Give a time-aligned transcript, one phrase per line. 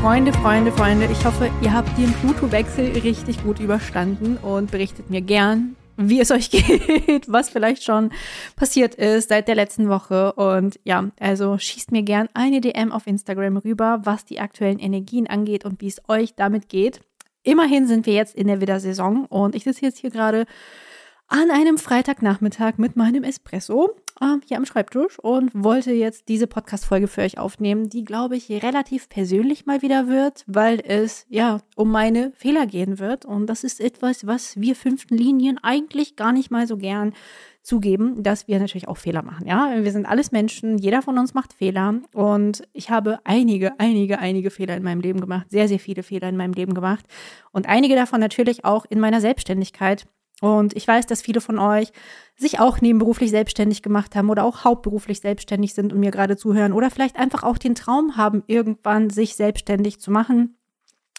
[0.00, 5.20] Freunde, Freunde, Freunde, ich hoffe, ihr habt den Pluto-Wechsel richtig gut überstanden und berichtet mir
[5.20, 8.10] gern, wie es euch geht, was vielleicht schon
[8.56, 10.32] passiert ist seit der letzten Woche.
[10.32, 15.26] Und ja, also schießt mir gern eine DM auf Instagram rüber, was die aktuellen Energien
[15.26, 17.02] angeht und wie es euch damit geht.
[17.42, 20.46] Immerhin sind wir jetzt in der Widdersaison und ich sitze jetzt hier gerade
[21.28, 27.08] an einem Freitagnachmittag mit meinem Espresso äh, hier am Schreibtisch und wollte jetzt diese Podcast-Folge
[27.08, 31.90] für euch aufnehmen, die, glaube ich, relativ persönlich mal wieder wird, weil es ja um
[31.90, 33.24] meine Fehler gehen wird.
[33.24, 37.12] Und das ist etwas, was wir fünften Linien eigentlich gar nicht mal so gern
[37.62, 39.46] zugeben, dass wir natürlich auch Fehler machen.
[39.46, 44.18] Ja, wir sind alles Menschen, jeder von uns macht Fehler und ich habe einige, einige,
[44.18, 47.04] einige Fehler in meinem Leben gemacht, sehr, sehr viele Fehler in meinem Leben gemacht
[47.52, 50.06] und einige davon natürlich auch in meiner Selbstständigkeit.
[50.40, 51.92] Und ich weiß, dass viele von euch
[52.36, 56.72] sich auch nebenberuflich selbstständig gemacht haben oder auch hauptberuflich selbstständig sind und mir gerade zuhören
[56.72, 60.56] oder vielleicht einfach auch den Traum haben, irgendwann sich selbstständig zu machen.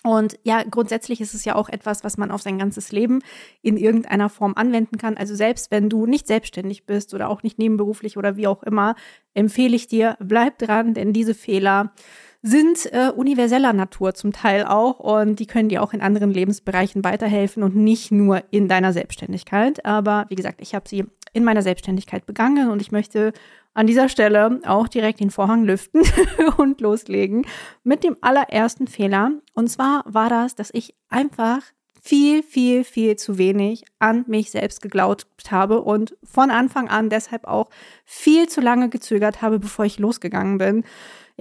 [0.03, 3.19] Und ja, grundsätzlich ist es ja auch etwas, was man auf sein ganzes Leben
[3.61, 5.15] in irgendeiner Form anwenden kann.
[5.15, 8.95] Also selbst wenn du nicht selbstständig bist oder auch nicht nebenberuflich oder wie auch immer,
[9.35, 11.93] empfehle ich dir, bleib dran, denn diese Fehler
[12.41, 17.03] sind äh, universeller Natur zum Teil auch und die können dir auch in anderen Lebensbereichen
[17.03, 19.85] weiterhelfen und nicht nur in deiner Selbstständigkeit.
[19.85, 23.31] Aber wie gesagt, ich habe sie in meiner Selbstständigkeit begangen und ich möchte
[23.73, 26.01] an dieser Stelle auch direkt den Vorhang lüften
[26.57, 27.45] und loslegen
[27.83, 29.31] mit dem allerersten Fehler.
[29.53, 31.61] Und zwar war das, dass ich einfach
[32.01, 37.45] viel, viel, viel zu wenig an mich selbst geglaubt habe und von Anfang an deshalb
[37.45, 37.69] auch
[38.03, 40.83] viel zu lange gezögert habe, bevor ich losgegangen bin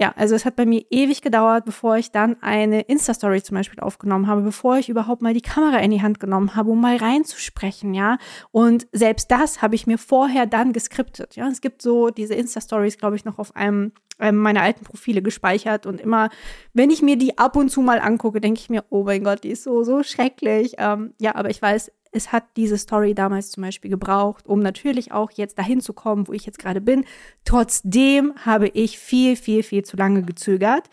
[0.01, 3.79] ja, also es hat bei mir ewig gedauert, bevor ich dann eine Insta-Story zum Beispiel
[3.81, 6.97] aufgenommen habe, bevor ich überhaupt mal die Kamera in die Hand genommen habe, um mal
[6.97, 8.17] reinzusprechen, ja.
[8.49, 11.47] Und selbst das habe ich mir vorher dann geskriptet, ja.
[11.47, 15.85] Es gibt so diese Insta-Stories, glaube ich, noch auf einem ähm, meiner alten Profile gespeichert
[15.85, 16.31] und immer,
[16.73, 19.43] wenn ich mir die ab und zu mal angucke, denke ich mir, oh mein Gott,
[19.43, 20.77] die ist so, so schrecklich.
[20.79, 25.11] Ähm, ja, aber ich weiß, es hat diese Story damals zum Beispiel gebraucht, um natürlich
[25.11, 27.05] auch jetzt dahin zu kommen, wo ich jetzt gerade bin.
[27.45, 30.89] Trotzdem habe ich viel, viel, viel zu lange gezögert,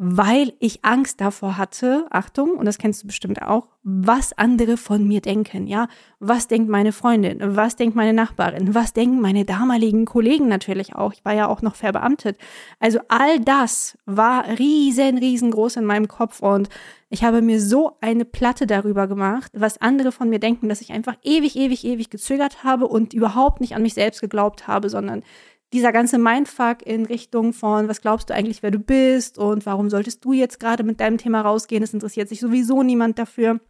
[0.00, 5.06] weil ich Angst davor hatte, Achtung, und das kennst du bestimmt auch, was andere von
[5.08, 5.88] mir denken, ja?
[6.20, 7.38] Was denkt meine Freundin?
[7.56, 8.76] Was denkt meine Nachbarin?
[8.76, 11.12] Was denken meine damaligen Kollegen natürlich auch?
[11.12, 12.38] Ich war ja auch noch verbeamtet.
[12.78, 16.68] Also all das war riesen, riesengroß in meinem Kopf und
[17.10, 20.92] ich habe mir so eine Platte darüber gemacht, was andere von mir denken, dass ich
[20.92, 25.24] einfach ewig, ewig, ewig gezögert habe und überhaupt nicht an mich selbst geglaubt habe, sondern
[25.72, 29.90] dieser ganze Mindfuck in Richtung von, was glaubst du eigentlich, wer du bist und warum
[29.90, 31.82] solltest du jetzt gerade mit deinem Thema rausgehen?
[31.82, 33.60] Es interessiert sich sowieso niemand dafür.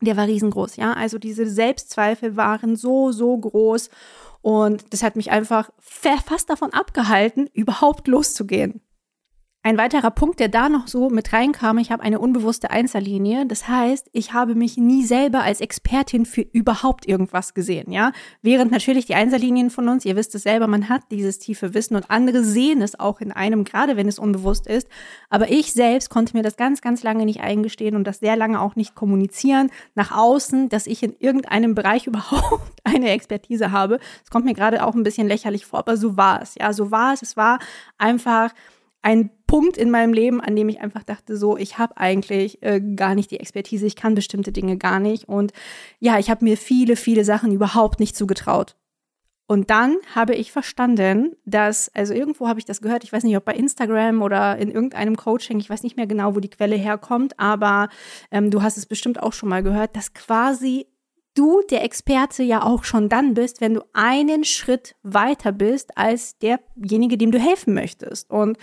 [0.00, 0.92] Der war riesengroß, ja.
[0.92, 3.90] Also diese Selbstzweifel waren so, so groß
[4.42, 8.80] und das hat mich einfach fast davon abgehalten, überhaupt loszugehen.
[9.68, 13.44] Ein weiterer Punkt, der da noch so mit reinkam, ich habe eine unbewusste Einzellinie.
[13.44, 18.12] Das heißt, ich habe mich nie selber als Expertin für überhaupt irgendwas gesehen, ja.
[18.40, 21.96] Während natürlich die Einzellinien von uns, ihr wisst es selber, man hat dieses tiefe Wissen
[21.96, 24.88] und andere sehen es auch in einem, gerade wenn es unbewusst ist.
[25.28, 28.62] Aber ich selbst konnte mir das ganz, ganz lange nicht eingestehen und das sehr lange
[28.62, 33.98] auch nicht kommunizieren nach außen, dass ich in irgendeinem Bereich überhaupt eine Expertise habe.
[34.24, 36.72] Es kommt mir gerade auch ein bisschen lächerlich vor, aber so war es, ja.
[36.72, 37.20] So war es.
[37.20, 37.58] Es war
[37.98, 38.54] einfach
[39.02, 42.80] ein Punkt in meinem Leben, an dem ich einfach dachte, so, ich habe eigentlich äh,
[42.80, 45.26] gar nicht die Expertise, ich kann bestimmte Dinge gar nicht.
[45.26, 45.52] Und
[45.98, 48.76] ja, ich habe mir viele, viele Sachen überhaupt nicht zugetraut.
[49.50, 53.38] Und dann habe ich verstanden, dass, also irgendwo habe ich das gehört, ich weiß nicht,
[53.38, 56.76] ob bei Instagram oder in irgendeinem Coaching, ich weiß nicht mehr genau, wo die Quelle
[56.76, 57.88] herkommt, aber
[58.30, 60.86] ähm, du hast es bestimmt auch schon mal gehört, dass quasi
[61.38, 66.36] du der Experte ja auch schon dann bist, wenn du einen Schritt weiter bist als
[66.38, 68.30] derjenige, dem du helfen möchtest.
[68.30, 68.58] Und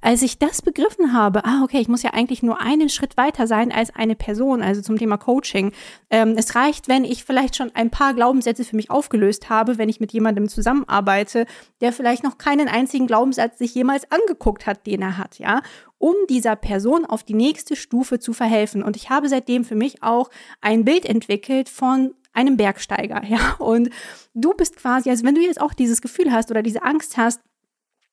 [0.00, 3.46] als ich das begriffen habe, ah, okay, ich muss ja eigentlich nur einen Schritt weiter
[3.46, 5.72] sein als eine Person, also zum Thema Coaching.
[6.10, 9.88] Ähm, es reicht, wenn ich vielleicht schon ein paar Glaubenssätze für mich aufgelöst habe, wenn
[9.88, 11.46] ich mit jemandem zusammenarbeite,
[11.80, 15.62] der vielleicht noch keinen einzigen Glaubenssatz sich jemals angeguckt hat, den er hat, ja
[15.98, 18.82] um dieser Person auf die nächste Stufe zu verhelfen.
[18.82, 20.30] Und ich habe seitdem für mich auch
[20.60, 23.56] ein Bild entwickelt von einem Bergsteiger, ja.
[23.58, 23.90] Und
[24.34, 27.40] du bist quasi, also wenn du jetzt auch dieses Gefühl hast oder diese Angst hast,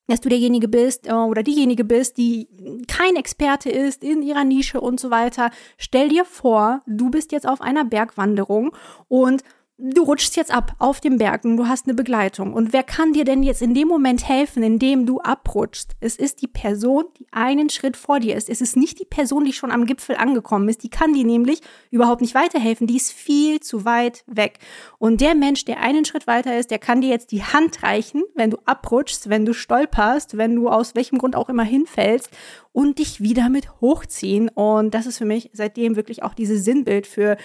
[0.08, 2.48] dass du derjenige bist äh, oder diejenige bist, die
[2.88, 5.52] kein Experte ist in ihrer Nische und so weiter.
[5.78, 8.76] Stell dir vor, du bist jetzt auf einer Bergwanderung
[9.08, 9.44] und
[9.78, 12.54] du rutschst jetzt ab auf dem Bergen, du hast eine Begleitung.
[12.54, 15.96] Und wer kann dir denn jetzt in dem Moment helfen, in dem du abrutschst?
[16.00, 18.50] Es ist die Person, die einen Schritt vor dir ist.
[18.50, 20.84] Es ist nicht die Person, die schon am Gipfel angekommen ist.
[20.84, 21.60] Die kann dir nämlich
[21.92, 22.88] überhaupt nicht weiterhelfen.
[22.88, 24.60] Die ist viel zu weit weg.
[24.98, 28.24] Und der Mensch, der einen Schritt weiter ist, der kann dir jetzt die Hand reichen,
[28.34, 32.30] wenn du abrutschst, wenn du stolperst, wenn du aus welchem Grund auch immer hinfällst
[32.72, 34.50] und dich wieder mit hochziehen.
[34.50, 37.36] Und das ist für mich seitdem wirklich auch dieses Sinnbild für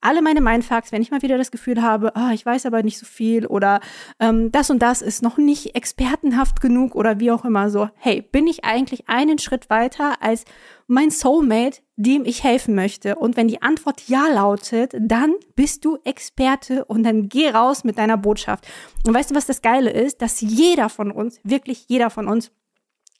[0.00, 2.98] alle meine Mindfucks, wenn ich mal wieder das Gefühl habe, oh, ich weiß aber nicht
[2.98, 3.80] so viel oder
[4.18, 8.22] ähm, das und das ist noch nicht expertenhaft genug oder wie auch immer so, hey,
[8.22, 10.44] bin ich eigentlich einen Schritt weiter als
[10.86, 13.16] mein Soulmate, dem ich helfen möchte?
[13.16, 17.98] Und wenn die Antwort ja lautet, dann bist du Experte und dann geh raus mit
[17.98, 18.66] deiner Botschaft.
[19.06, 20.22] Und weißt du, was das Geile ist?
[20.22, 22.50] Dass jeder von uns, wirklich jeder von uns,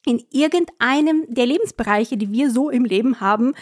[0.06, 3.53] in irgendeinem der Lebensbereiche, die wir so im Leben haben,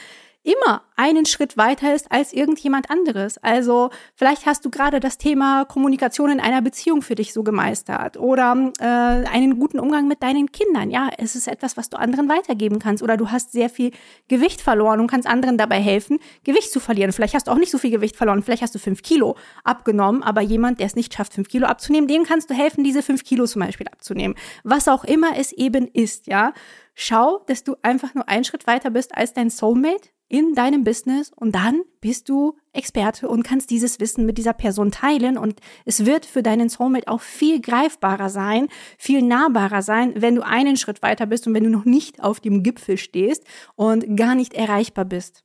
[0.49, 3.39] immer einen Schritt weiter ist als irgendjemand anderes.
[3.39, 8.17] Also vielleicht hast du gerade das Thema Kommunikation in einer Beziehung für dich so gemeistert
[8.17, 10.91] oder äh, einen guten Umgang mit deinen Kindern.
[10.91, 13.03] Ja, es ist etwas, was du anderen weitergeben kannst.
[13.03, 13.93] Oder du hast sehr viel
[14.29, 17.13] Gewicht verloren und kannst anderen dabei helfen, Gewicht zu verlieren.
[17.13, 18.43] Vielleicht hast du auch nicht so viel Gewicht verloren.
[18.43, 22.09] Vielleicht hast du fünf Kilo abgenommen, aber jemand, der es nicht schafft, fünf Kilo abzunehmen,
[22.09, 24.37] dem kannst du helfen, diese fünf Kilo zum Beispiel abzunehmen.
[24.65, 26.53] Was auch immer es eben ist, ja.
[27.01, 31.33] Schau, dass du einfach nur einen Schritt weiter bist als dein Soulmate in deinem Business
[31.35, 36.05] und dann bist du Experte und kannst dieses Wissen mit dieser Person teilen und es
[36.05, 41.03] wird für deinen Soulmate auch viel greifbarer sein, viel nahbarer sein, wenn du einen Schritt
[41.03, 43.45] weiter bist und wenn du noch nicht auf dem Gipfel stehst
[43.75, 45.45] und gar nicht erreichbar bist.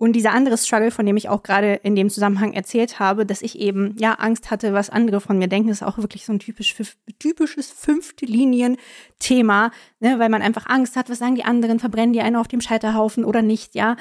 [0.00, 3.42] Und dieser andere Struggle, von dem ich auch gerade in dem Zusammenhang erzählt habe, dass
[3.42, 6.38] ich eben ja Angst hatte, was andere von mir denken, ist auch wirklich so ein
[6.38, 6.74] typisch,
[7.18, 12.22] typisches fünfte Linien-Thema, ne, weil man einfach Angst hat, was sagen die anderen, verbrennen die
[12.22, 13.98] einen auf dem Scheiterhaufen oder nicht, ja.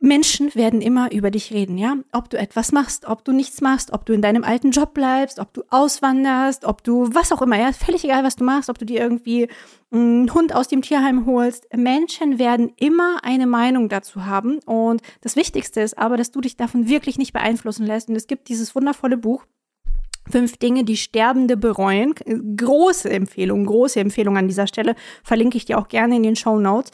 [0.00, 1.96] Menschen werden immer über dich reden, ja?
[2.12, 5.40] Ob du etwas machst, ob du nichts machst, ob du in deinem alten Job bleibst,
[5.40, 8.78] ob du auswanderst, ob du was auch immer, ja, völlig egal, was du machst, ob
[8.78, 9.48] du dir irgendwie
[9.90, 11.66] einen Hund aus dem Tierheim holst.
[11.74, 16.56] Menschen werden immer eine Meinung dazu haben und das Wichtigste ist aber, dass du dich
[16.56, 19.46] davon wirklich nicht beeinflussen lässt und es gibt dieses wundervolle Buch
[20.30, 22.14] Fünf Dinge, die Sterbende bereuen.
[22.56, 24.94] Große Empfehlung, große Empfehlung an dieser Stelle.
[25.22, 26.92] Verlinke ich dir auch gerne in den Show Notes.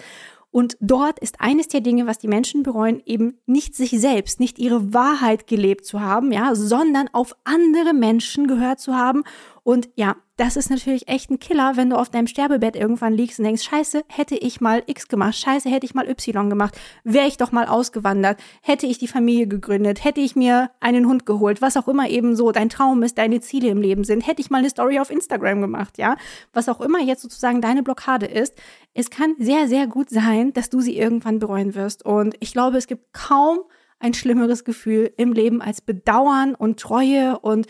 [0.54, 4.60] Und dort ist eines der Dinge, was die Menschen bereuen, eben nicht sich selbst, nicht
[4.60, 9.24] ihre Wahrheit gelebt zu haben, ja, sondern auf andere Menschen gehört zu haben.
[9.64, 13.38] Und ja, das ist natürlich echt ein Killer, wenn du auf deinem Sterbebett irgendwann liegst
[13.38, 17.28] und denkst, scheiße, hätte ich mal X gemacht, scheiße, hätte ich mal Y gemacht, wäre
[17.28, 21.62] ich doch mal ausgewandert, hätte ich die Familie gegründet, hätte ich mir einen Hund geholt,
[21.62, 24.50] was auch immer eben so dein Traum ist, deine Ziele im Leben sind, hätte ich
[24.50, 26.16] mal eine Story auf Instagram gemacht, ja,
[26.52, 28.54] was auch immer jetzt sozusagen deine Blockade ist.
[28.92, 32.04] Es kann sehr, sehr gut sein, dass du sie irgendwann bereuen wirst.
[32.04, 33.60] Und ich glaube, es gibt kaum
[34.00, 37.66] ein schlimmeres Gefühl im Leben als Bedauern und Treue und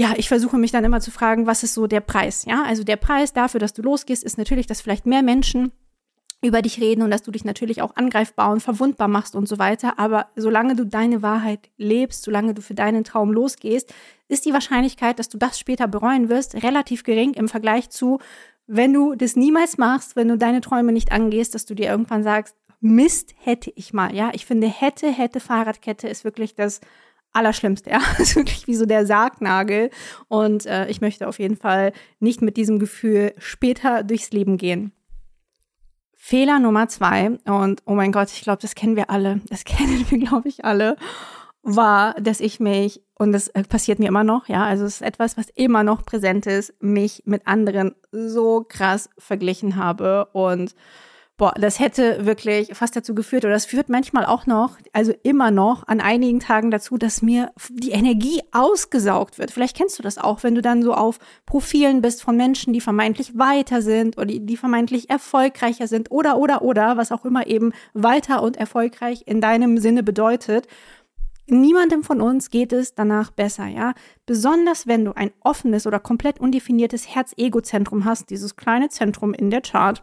[0.00, 2.46] ja, ich versuche mich dann immer zu fragen, was ist so der Preis?
[2.46, 5.72] Ja, also der Preis dafür, dass du losgehst, ist natürlich, dass vielleicht mehr Menschen
[6.40, 9.58] über dich reden und dass du dich natürlich auch angreifbar und verwundbar machst und so
[9.58, 9.98] weiter.
[9.98, 13.92] Aber solange du deine Wahrheit lebst, solange du für deinen Traum losgehst,
[14.26, 18.20] ist die Wahrscheinlichkeit, dass du das später bereuen wirst, relativ gering im Vergleich zu,
[18.66, 22.22] wenn du das niemals machst, wenn du deine Träume nicht angehst, dass du dir irgendwann
[22.22, 24.14] sagst, Mist hätte ich mal.
[24.14, 26.80] Ja, ich finde, hätte, hätte Fahrradkette ist wirklich das
[27.32, 28.00] Allerschlimmste, ja.
[28.18, 29.90] Das ist wirklich wie so der Sargnagel.
[30.28, 34.92] Und äh, ich möchte auf jeden Fall nicht mit diesem Gefühl später durchs Leben gehen.
[36.22, 40.04] Fehler Nummer zwei, und oh mein Gott, ich glaube, das kennen wir alle, das kennen
[40.10, 40.96] wir, glaube ich, alle,
[41.62, 45.02] war, dass ich mich, und das äh, passiert mir immer noch, ja, also es ist
[45.02, 50.74] etwas, was immer noch präsent ist, mich mit anderen so krass verglichen habe und
[51.40, 55.50] Boah, das hätte wirklich fast dazu geführt, oder das führt manchmal auch noch, also immer
[55.50, 59.50] noch an einigen Tagen dazu, dass mir die Energie ausgesaugt wird.
[59.50, 62.82] Vielleicht kennst du das auch, wenn du dann so auf Profilen bist von Menschen, die
[62.82, 67.46] vermeintlich weiter sind oder die, die vermeintlich erfolgreicher sind oder, oder, oder, was auch immer
[67.46, 70.66] eben weiter und erfolgreich in deinem Sinne bedeutet.
[71.46, 73.94] Niemandem von uns geht es danach besser, ja.
[74.26, 79.62] Besonders wenn du ein offenes oder komplett undefiniertes Herz-Ego-Zentrum hast, dieses kleine Zentrum in der
[79.62, 80.02] Chart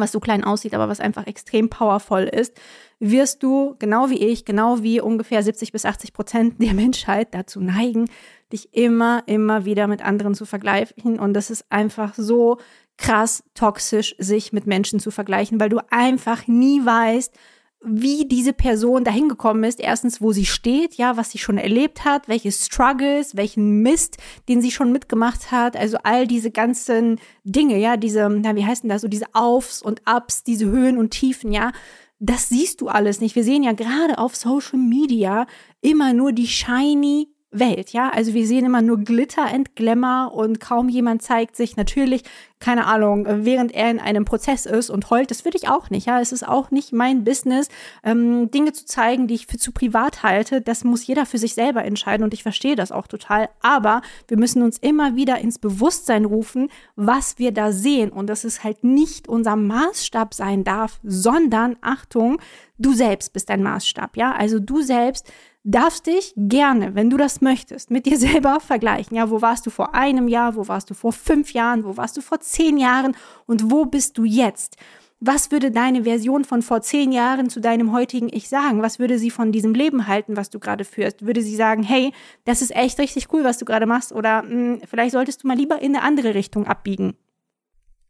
[0.00, 2.58] was so klein aussieht, aber was einfach extrem powervoll ist,
[2.98, 7.60] wirst du, genau wie ich, genau wie ungefähr 70 bis 80 Prozent der Menschheit dazu
[7.60, 8.08] neigen,
[8.52, 11.18] dich immer, immer wieder mit anderen zu vergleichen.
[11.18, 12.58] Und das ist einfach so
[12.96, 17.34] krass toxisch, sich mit Menschen zu vergleichen, weil du einfach nie weißt,
[17.82, 19.80] wie diese Person dahin gekommen ist.
[19.80, 24.18] Erstens, wo sie steht, ja, was sie schon erlebt hat, welche Struggles, welchen Mist,
[24.48, 25.76] den sie schon mitgemacht hat.
[25.76, 30.02] Also all diese ganzen Dinge, ja, diese, na, wie heißen das, so diese Aufs und
[30.06, 31.72] Ups, diese Höhen und Tiefen, ja.
[32.18, 33.34] Das siehst du alles nicht.
[33.34, 35.46] Wir sehen ja gerade auf Social Media
[35.80, 38.10] immer nur die shiny Welt, ja.
[38.10, 42.22] Also wir sehen immer nur Glitter and Glamour und kaum jemand zeigt sich natürlich,
[42.60, 45.30] keine Ahnung, während er in einem Prozess ist und heult.
[45.30, 46.20] Das würde ich auch nicht, ja.
[46.20, 47.68] Es ist auch nicht mein Business,
[48.04, 50.60] ähm, Dinge zu zeigen, die ich für zu privat halte.
[50.60, 53.48] Das muss jeder für sich selber entscheiden und ich verstehe das auch total.
[53.62, 58.44] Aber wir müssen uns immer wieder ins Bewusstsein rufen, was wir da sehen und dass
[58.44, 62.40] es halt nicht unser Maßstab sein darf, sondern Achtung,
[62.78, 64.32] du selbst bist dein Maßstab, ja.
[64.32, 65.26] Also du selbst
[65.64, 69.16] darfst dich gerne, wenn du das möchtest, mit dir selber vergleichen.
[69.16, 70.56] Ja, wo warst du vor einem Jahr?
[70.56, 71.84] Wo warst du vor fünf Jahren?
[71.84, 73.16] Wo warst du vor zehn Jahren?
[73.46, 74.76] Und wo bist du jetzt?
[75.22, 78.80] Was würde deine Version von vor zehn Jahren zu deinem heutigen Ich sagen?
[78.80, 81.26] Was würde sie von diesem Leben halten, was du gerade führst?
[81.26, 82.12] Würde sie sagen, hey,
[82.46, 84.12] das ist echt richtig cool, was du gerade machst?
[84.12, 87.16] Oder mh, hm, vielleicht solltest du mal lieber in eine andere Richtung abbiegen?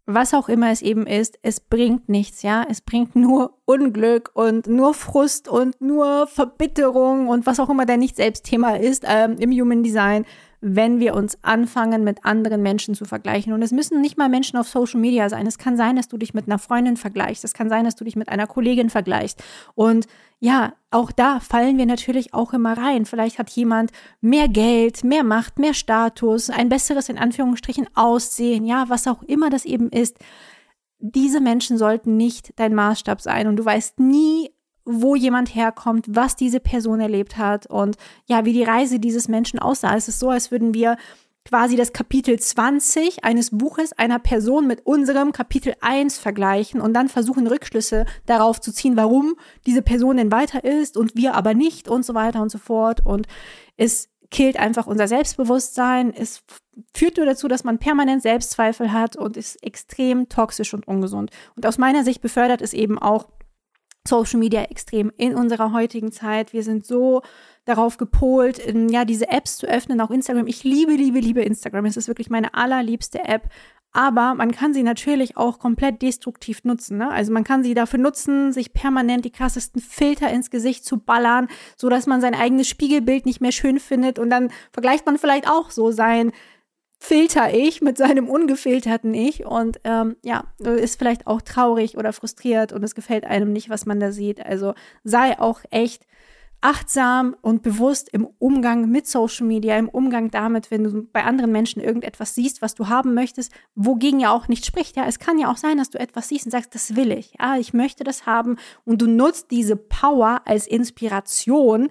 [0.07, 2.65] Was auch immer es eben ist, es bringt nichts, ja.
[2.69, 8.01] Es bringt nur Unglück und nur Frust und nur Verbitterung und was auch immer dein
[8.01, 10.25] Nicht-Selbst-Thema ist ähm, im Human Design
[10.61, 13.53] wenn wir uns anfangen, mit anderen Menschen zu vergleichen.
[13.53, 15.47] Und es müssen nicht mal Menschen auf Social Media sein.
[15.47, 17.45] Es kann sein, dass du dich mit einer Freundin vergleichst.
[17.45, 19.43] Es kann sein, dass du dich mit einer Kollegin vergleichst.
[19.75, 20.07] Und
[20.39, 23.07] ja, auch da fallen wir natürlich auch immer rein.
[23.07, 23.91] Vielleicht hat jemand
[24.21, 29.49] mehr Geld, mehr Macht, mehr Status, ein besseres in Anführungsstrichen Aussehen, ja, was auch immer
[29.49, 30.19] das eben ist.
[30.99, 34.51] Diese Menschen sollten nicht dein Maßstab sein und du weißt nie,
[34.91, 39.59] wo jemand herkommt, was diese Person erlebt hat und ja, wie die Reise dieses Menschen
[39.59, 39.97] aussah.
[39.97, 40.97] Es ist so, als würden wir
[41.45, 47.09] quasi das Kapitel 20 eines Buches einer Person mit unserem Kapitel 1 vergleichen und dann
[47.09, 49.35] versuchen Rückschlüsse darauf zu ziehen, warum
[49.67, 53.05] diese Person denn weiter ist und wir aber nicht und so weiter und so fort.
[53.05, 53.27] Und
[53.77, 56.13] es killt einfach unser Selbstbewusstsein.
[56.15, 56.43] Es
[56.95, 61.31] führt nur dazu, dass man permanent Selbstzweifel hat und ist extrem toxisch und ungesund.
[61.57, 63.27] Und aus meiner Sicht befördert es eben auch
[64.07, 66.53] Social Media extrem in unserer heutigen Zeit.
[66.53, 67.23] Wir sind so
[67.65, 70.47] darauf gepolt, in, ja, diese Apps zu öffnen, auch Instagram.
[70.47, 71.85] Ich liebe, liebe, liebe Instagram.
[71.85, 73.49] Es ist wirklich meine allerliebste App.
[73.93, 76.99] Aber man kann sie natürlich auch komplett destruktiv nutzen.
[76.99, 77.11] Ne?
[77.11, 81.49] Also man kann sie dafür nutzen, sich permanent die krassesten Filter ins Gesicht zu ballern,
[81.77, 84.21] so dass man sein eigenes Spiegelbild nicht mehr schön findet.
[84.21, 86.31] Und dann vergleicht man vielleicht auch so sein
[87.03, 92.85] Filter-Ich mit seinem ungefilterten Ich und ähm, ja, ist vielleicht auch traurig oder frustriert und
[92.85, 94.45] es gefällt einem nicht, was man da sieht.
[94.45, 96.07] Also sei auch echt
[96.61, 101.53] achtsam und bewusst im Umgang mit Social Media, im Umgang damit, wenn du bei anderen
[101.53, 104.97] Menschen irgendetwas siehst, was du haben möchtest, wogegen ja auch nicht spricht.
[104.97, 107.33] Ja, es kann ja auch sein, dass du etwas siehst und sagst, das will ich.
[107.41, 111.89] Ja, ich möchte das haben und du nutzt diese Power als Inspiration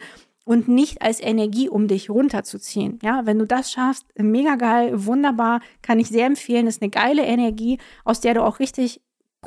[0.50, 2.98] und nicht als Energie, um dich runterzuziehen.
[3.04, 6.66] Ja, wenn du das schaffst, mega geil, wunderbar, kann ich sehr empfehlen.
[6.66, 9.00] ist eine geile Energie, aus der du auch richtig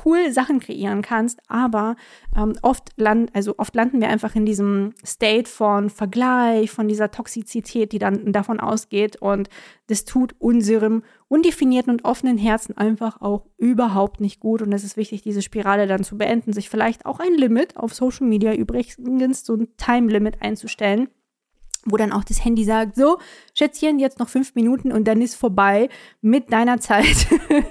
[0.05, 1.95] cool Sachen kreieren kannst, aber
[2.35, 7.11] ähm, oft, land, also oft landen wir einfach in diesem State von Vergleich, von dieser
[7.11, 9.49] Toxizität, die dann davon ausgeht und
[9.87, 14.97] das tut unserem undefinierten und offenen Herzen einfach auch überhaupt nicht gut und es ist
[14.97, 18.97] wichtig, diese Spirale dann zu beenden, sich vielleicht auch ein Limit auf Social Media übrigens
[19.45, 21.09] so ein Time Limit einzustellen
[21.85, 23.17] wo dann auch das Handy sagt, so,
[23.53, 25.89] Schätzchen, jetzt noch fünf Minuten und dann ist vorbei
[26.21, 27.27] mit deiner Zeit.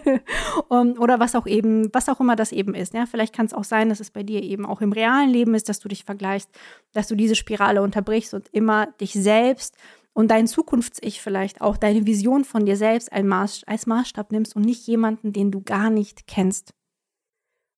[0.69, 2.95] um, oder was auch eben, was auch immer das eben ist.
[2.95, 3.07] Ja?
[3.07, 5.69] Vielleicht kann es auch sein, dass es bei dir eben auch im realen Leben ist,
[5.69, 6.50] dass du dich vergleichst,
[6.92, 9.76] dass du diese Spirale unterbrichst und immer dich selbst
[10.14, 14.87] und dein Zukunfts-Ich vielleicht auch, deine Vision von dir selbst als Maßstab nimmst und nicht
[14.87, 16.75] jemanden, den du gar nicht kennst.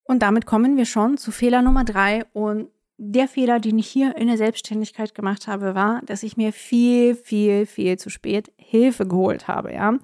[0.03, 4.17] Und damit kommen wir schon zu Fehler Nummer drei und der Fehler, den ich hier
[4.17, 9.07] in der Selbstständigkeit gemacht habe, war, dass ich mir viel, viel, viel zu spät Hilfe
[9.07, 9.99] geholt habe, ja.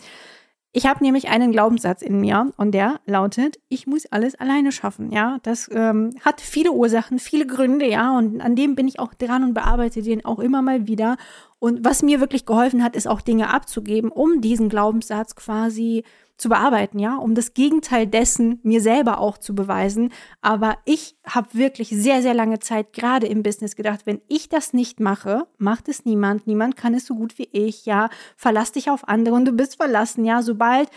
[0.72, 5.10] Ich habe nämlich einen Glaubenssatz in mir und der lautet, ich muss alles alleine schaffen,
[5.10, 5.38] ja.
[5.42, 9.42] Das ähm, hat viele Ursachen, viele Gründe, ja, und an dem bin ich auch dran
[9.42, 11.16] und bearbeite den auch immer mal wieder.
[11.58, 16.04] Und was mir wirklich geholfen hat, ist auch Dinge abzugeben, um diesen Glaubenssatz quasi
[16.40, 20.12] zu bearbeiten, ja, um das Gegenteil dessen mir selber auch zu beweisen.
[20.40, 24.72] Aber ich habe wirklich sehr, sehr lange Zeit gerade im Business gedacht, wenn ich das
[24.72, 26.46] nicht mache, macht es niemand.
[26.46, 28.08] Niemand kann es so gut wie ich, ja.
[28.36, 30.42] Verlass dich auf andere und du bist verlassen, ja.
[30.42, 30.88] Sobald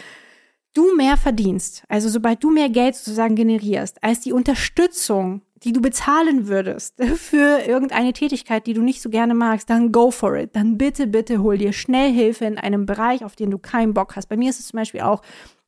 [0.73, 5.81] du mehr verdienst, also sobald du mehr Geld sozusagen generierst, als die Unterstützung die du
[5.81, 10.55] bezahlen würdest für irgendeine Tätigkeit, die du nicht so gerne magst, dann go for it.
[10.55, 14.15] Dann bitte, bitte hol dir schnell Hilfe in einem Bereich, auf den du keinen Bock
[14.15, 14.27] hast.
[14.27, 15.21] Bei mir ist es zum Beispiel auch,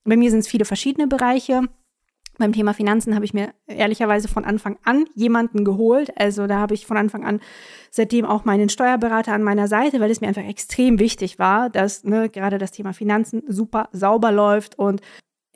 [0.04, 1.64] bei mir sind es viele verschiedene Bereiche.
[2.38, 6.12] Beim Thema Finanzen habe ich mir ehrlicherweise von Anfang an jemanden geholt.
[6.18, 7.40] Also da habe ich von Anfang an
[7.92, 12.04] seitdem auch meinen Steuerberater an meiner Seite, weil es mir einfach extrem wichtig war, dass
[12.04, 15.02] ne, gerade das Thema Finanzen super sauber läuft und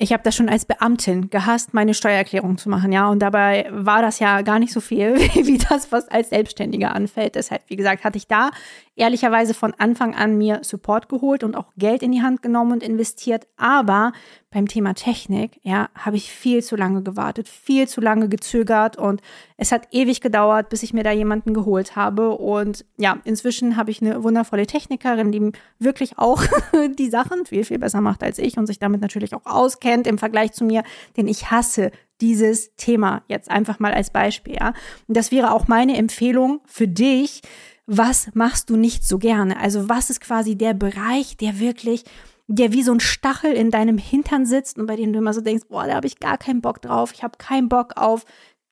[0.02, 3.10] ich habe das schon als Beamtin gehasst, meine Steuererklärung zu machen, ja.
[3.10, 5.16] Und dabei war das ja gar nicht so viel
[5.46, 7.36] wie das, was als Selbstständiger anfällt.
[7.36, 8.52] Deshalb, wie gesagt, hatte ich da
[8.96, 12.84] ehrlicherweise von Anfang an mir Support geholt und auch Geld in die Hand genommen und
[12.84, 13.46] investiert.
[13.58, 14.14] Aber
[14.52, 19.22] beim Thema Technik, ja, habe ich viel zu lange gewartet, viel zu lange gezögert und
[19.58, 22.32] es hat ewig gedauert, bis ich mir da jemanden geholt habe.
[22.32, 26.44] Und ja, inzwischen habe ich eine wundervolle Technikerin, die wirklich auch
[26.98, 30.18] die Sachen viel, viel besser macht als ich und sich damit natürlich auch auskennt im
[30.18, 30.84] Vergleich zu mir,
[31.16, 34.56] denn ich hasse dieses Thema jetzt einfach mal als Beispiel.
[34.56, 34.74] Ja.
[35.08, 37.42] Und das wäre auch meine Empfehlung für dich.
[37.86, 39.60] Was machst du nicht so gerne?
[39.60, 42.04] Also was ist quasi der Bereich, der wirklich
[42.52, 45.42] der wie so ein Stachel in deinem Hintern sitzt und bei dem du immer so
[45.42, 48.26] denkst, boah, da habe ich gar keinen Bock drauf, ich habe keinen Bock auf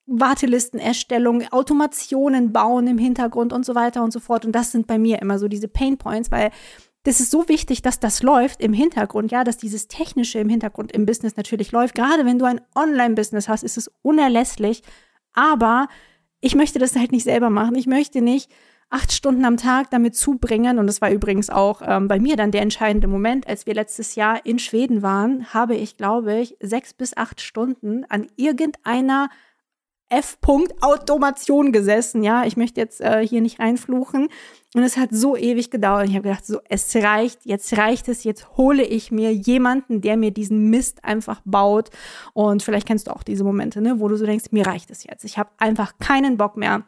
[0.07, 4.45] Wartelistenerstellung, Automationen bauen im Hintergrund und so weiter und so fort.
[4.45, 6.49] Und das sind bei mir immer so diese Pain Points, weil
[7.03, 10.91] das ist so wichtig, dass das läuft im Hintergrund, ja, dass dieses Technische im Hintergrund
[10.91, 11.93] im Business natürlich läuft.
[11.93, 14.81] Gerade wenn du ein Online-Business hast, ist es unerlässlich.
[15.33, 15.87] Aber
[16.39, 17.75] ich möchte das halt nicht selber machen.
[17.75, 18.49] Ich möchte nicht
[18.89, 20.79] acht Stunden am Tag damit zubringen.
[20.79, 24.15] Und das war übrigens auch ähm, bei mir dann der entscheidende Moment, als wir letztes
[24.15, 29.29] Jahr in Schweden waren, habe ich, glaube ich, sechs bis acht Stunden an irgendeiner
[30.09, 32.23] F-Punkt-Automation gesessen.
[32.23, 34.29] Ja, ich möchte jetzt äh, hier nicht reinfluchen.
[34.73, 36.07] Und es hat so ewig gedauert.
[36.07, 40.15] Ich habe gedacht, so, es reicht, jetzt reicht es, jetzt hole ich mir jemanden, der
[40.15, 41.89] mir diesen Mist einfach baut.
[42.33, 45.03] Und vielleicht kennst du auch diese Momente, ne, wo du so denkst, mir reicht es
[45.03, 45.25] jetzt.
[45.25, 46.83] Ich habe einfach keinen Bock mehr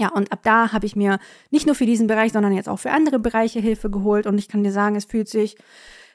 [0.00, 1.18] ja, und ab da habe ich mir
[1.50, 4.26] nicht nur für diesen Bereich, sondern jetzt auch für andere Bereiche Hilfe geholt.
[4.26, 5.56] Und ich kann dir sagen, es fühlt sich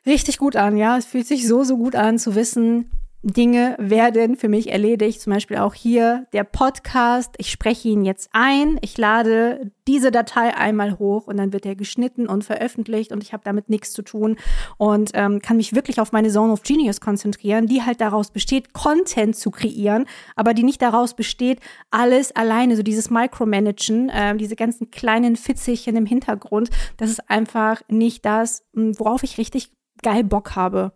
[0.07, 0.75] richtig gut an.
[0.75, 2.89] Ja, es fühlt sich so, so gut an zu wissen,
[3.25, 5.19] Dinge werden für mich erledigt.
[5.19, 7.33] Zum Beispiel auch hier der Podcast.
[7.39, 8.77] Ich spreche ihn jetzt ein.
[8.81, 13.33] Ich lade diese Datei einmal hoch und dann wird er geschnitten und veröffentlicht und ich
[13.33, 14.37] habe damit nichts zu tun
[14.77, 18.73] und ähm, kann mich wirklich auf meine Zone of Genius konzentrieren, die halt daraus besteht,
[18.73, 20.05] Content zu kreieren,
[20.35, 21.59] aber die nicht daraus besteht,
[21.89, 26.69] alles alleine, so dieses Micromanagen, äh, diese ganzen kleinen Fitzelchen im Hintergrund.
[26.97, 29.71] Das ist einfach nicht das, worauf ich richtig
[30.03, 30.93] geil Bock habe.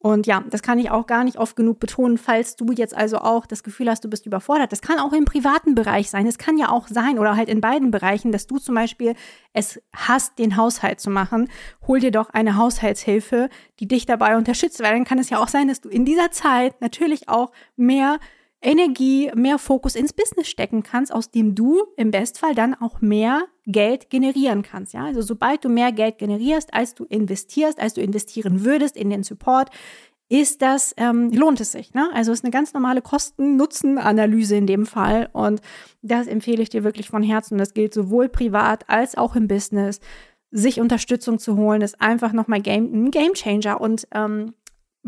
[0.00, 3.18] Und ja, das kann ich auch gar nicht oft genug betonen, falls du jetzt also
[3.18, 4.70] auch das Gefühl hast, du bist überfordert.
[4.70, 6.26] Das kann auch im privaten Bereich sein.
[6.28, 9.14] Es kann ja auch sein oder halt in beiden Bereichen, dass du zum Beispiel
[9.52, 11.48] es hast, den Haushalt zu machen.
[11.88, 13.48] Hol dir doch eine Haushaltshilfe,
[13.80, 16.30] die dich dabei unterstützt, weil dann kann es ja auch sein, dass du in dieser
[16.30, 18.20] Zeit natürlich auch mehr
[18.60, 23.44] Energie, mehr Fokus ins Business stecken kannst, aus dem du im Bestfall dann auch mehr
[23.66, 24.94] Geld generieren kannst.
[24.94, 29.10] Ja, also sobald du mehr Geld generierst, als du investierst, als du investieren würdest in
[29.10, 29.70] den Support,
[30.28, 31.94] ist das, ähm, lohnt es sich.
[31.94, 32.10] Ne?
[32.12, 35.30] Also ist eine ganz normale Kosten-Nutzen-Analyse in dem Fall.
[35.32, 35.62] Und
[36.02, 37.54] das empfehle ich dir wirklich von Herzen.
[37.54, 40.00] Und das gilt sowohl privat als auch im Business.
[40.50, 43.80] Sich Unterstützung zu holen, ist einfach nochmal Game, ein Game Changer.
[43.80, 44.54] Und ähm,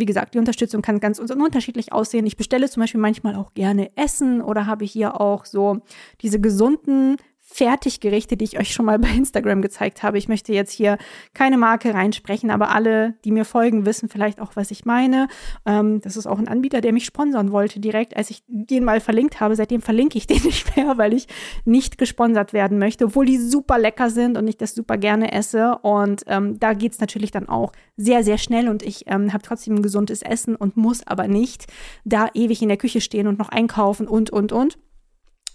[0.00, 2.26] wie gesagt, die Unterstützung kann ganz unterschiedlich aussehen.
[2.26, 5.80] Ich bestelle zum Beispiel manchmal auch gerne Essen oder habe hier auch so
[6.22, 7.16] diese gesunden
[7.52, 10.18] Fertiggerichte, die ich euch schon mal bei Instagram gezeigt habe.
[10.18, 10.98] Ich möchte jetzt hier
[11.34, 15.26] keine Marke reinsprechen, aber alle, die mir folgen, wissen vielleicht auch, was ich meine.
[15.66, 19.00] Ähm, das ist auch ein Anbieter, der mich sponsern wollte direkt, als ich den mal
[19.00, 19.56] verlinkt habe.
[19.56, 21.26] Seitdem verlinke ich den nicht mehr, weil ich
[21.64, 25.76] nicht gesponsert werden möchte, obwohl die super lecker sind und ich das super gerne esse.
[25.82, 29.74] Und ähm, da geht's natürlich dann auch sehr, sehr schnell und ich ähm, habe trotzdem
[29.74, 31.66] ein gesundes Essen und muss aber nicht
[32.04, 34.78] da ewig in der Küche stehen und noch einkaufen und, und, und.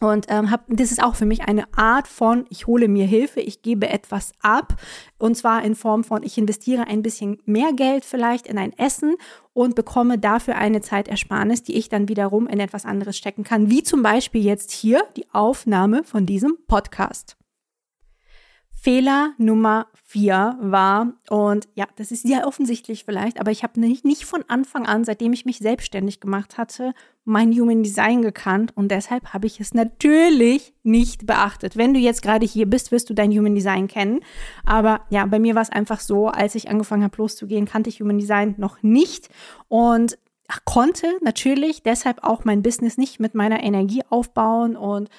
[0.02, 3.40] Und ähm, hab, das ist auch für mich eine Art von, ich hole mir Hilfe,
[3.40, 4.76] ich gebe etwas ab.
[5.18, 9.16] Und zwar in Form von, ich investiere ein bisschen mehr Geld vielleicht in ein Essen
[9.54, 13.70] und bekomme dafür eine Zeitersparnis, die ich dann wiederum in etwas anderes stecken kann.
[13.70, 17.38] Wie zum Beispiel jetzt hier die Aufnahme von diesem Podcast.
[18.76, 24.06] Fehler Nummer vier war, und ja, das ist sehr offensichtlich vielleicht, aber ich habe nicht,
[24.06, 28.92] nicht von Anfang an, seitdem ich mich selbstständig gemacht hatte, mein Human Design gekannt und
[28.92, 31.76] deshalb habe ich es natürlich nicht beachtet.
[31.76, 34.20] Wenn du jetzt gerade hier bist, wirst du dein Human Design kennen.
[34.64, 38.00] Aber ja, bei mir war es einfach so, als ich angefangen habe loszugehen, kannte ich
[38.00, 39.30] Human Design noch nicht
[39.68, 40.20] und
[40.66, 45.10] konnte natürlich deshalb auch mein Business nicht mit meiner Energie aufbauen und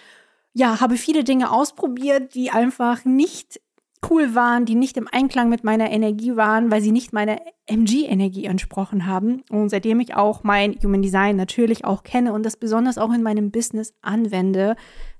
[0.57, 3.61] ja, habe viele Dinge ausprobiert, die einfach nicht
[4.09, 8.44] cool waren, die nicht im Einklang mit meiner Energie waren, weil sie nicht meiner MG-Energie
[8.44, 9.42] entsprochen haben.
[9.50, 13.22] Und seitdem ich auch mein Human Design natürlich auch kenne und das besonders auch in
[13.22, 14.76] meinem Business anwende,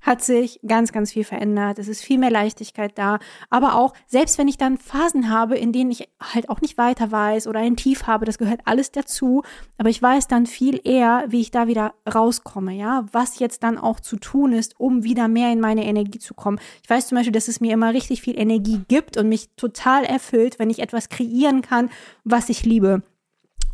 [0.07, 1.81] hat sich ganz, ganz viel verändert.
[1.81, 3.19] Es ist viel mehr Leichtigkeit da.
[3.51, 7.11] Aber auch, selbst wenn ich dann Phasen habe, in denen ich halt auch nicht weiter
[7.11, 9.43] weiß oder ein Tief habe, das gehört alles dazu.
[9.79, 13.79] Aber ich weiß dann viel eher, wie ich da wieder rauskomme, ja, was jetzt dann
[13.79, 16.61] auch zu tun ist, um wieder mehr in meine Energie zu kommen.
[16.85, 20.05] Ich weiß zum Beispiel, dass es mir immer richtig viel Energie gibt und mich total
[20.05, 21.91] erfüllt, wenn ich etwas kreieren kann,
[22.37, 23.03] was ich liebe.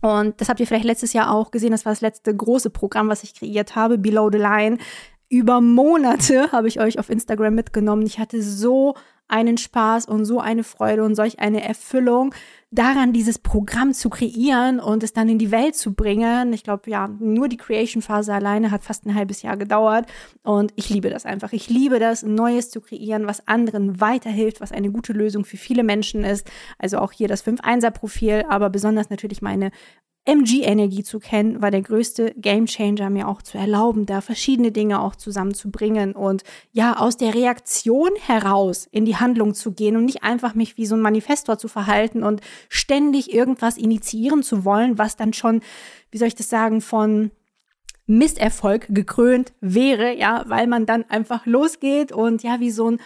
[0.01, 1.73] Und das habt ihr vielleicht letztes Jahr auch gesehen.
[1.73, 4.79] Das war das letzte große Programm, was ich kreiert habe, Below the Line
[5.33, 8.05] über Monate habe ich euch auf Instagram mitgenommen.
[8.07, 8.95] Ich hatte so
[9.29, 12.35] einen Spaß und so eine Freude und solch eine Erfüllung
[12.73, 16.53] daran, dieses Programm zu kreieren und es dann in die Welt zu bringen.
[16.53, 20.07] Ich glaube, ja, nur die Creation-Phase alleine hat fast ein halbes Jahr gedauert
[20.43, 21.53] und ich liebe das einfach.
[21.53, 25.85] Ich liebe das, Neues zu kreieren, was anderen weiterhilft, was eine gute Lösung für viele
[25.85, 26.51] Menschen ist.
[26.79, 29.71] Also auch hier das 5-1er-Profil, aber besonders natürlich meine
[30.25, 35.17] MG-Energie zu kennen, war der größte Gamechanger, mir auch zu erlauben, da verschiedene Dinge auch
[35.17, 40.55] zusammenzubringen und ja, aus der Reaktion heraus in die Handlung zu gehen und nicht einfach
[40.55, 45.33] mich wie so ein Manifestor zu verhalten und ständig irgendwas initiieren zu wollen, was dann
[45.33, 45.61] schon,
[46.13, 47.33] wie soll ich das sagen, von
[48.07, 53.01] Misserfolg gekrönt wäre, ja, weil man dann einfach losgeht und ja, wie so ein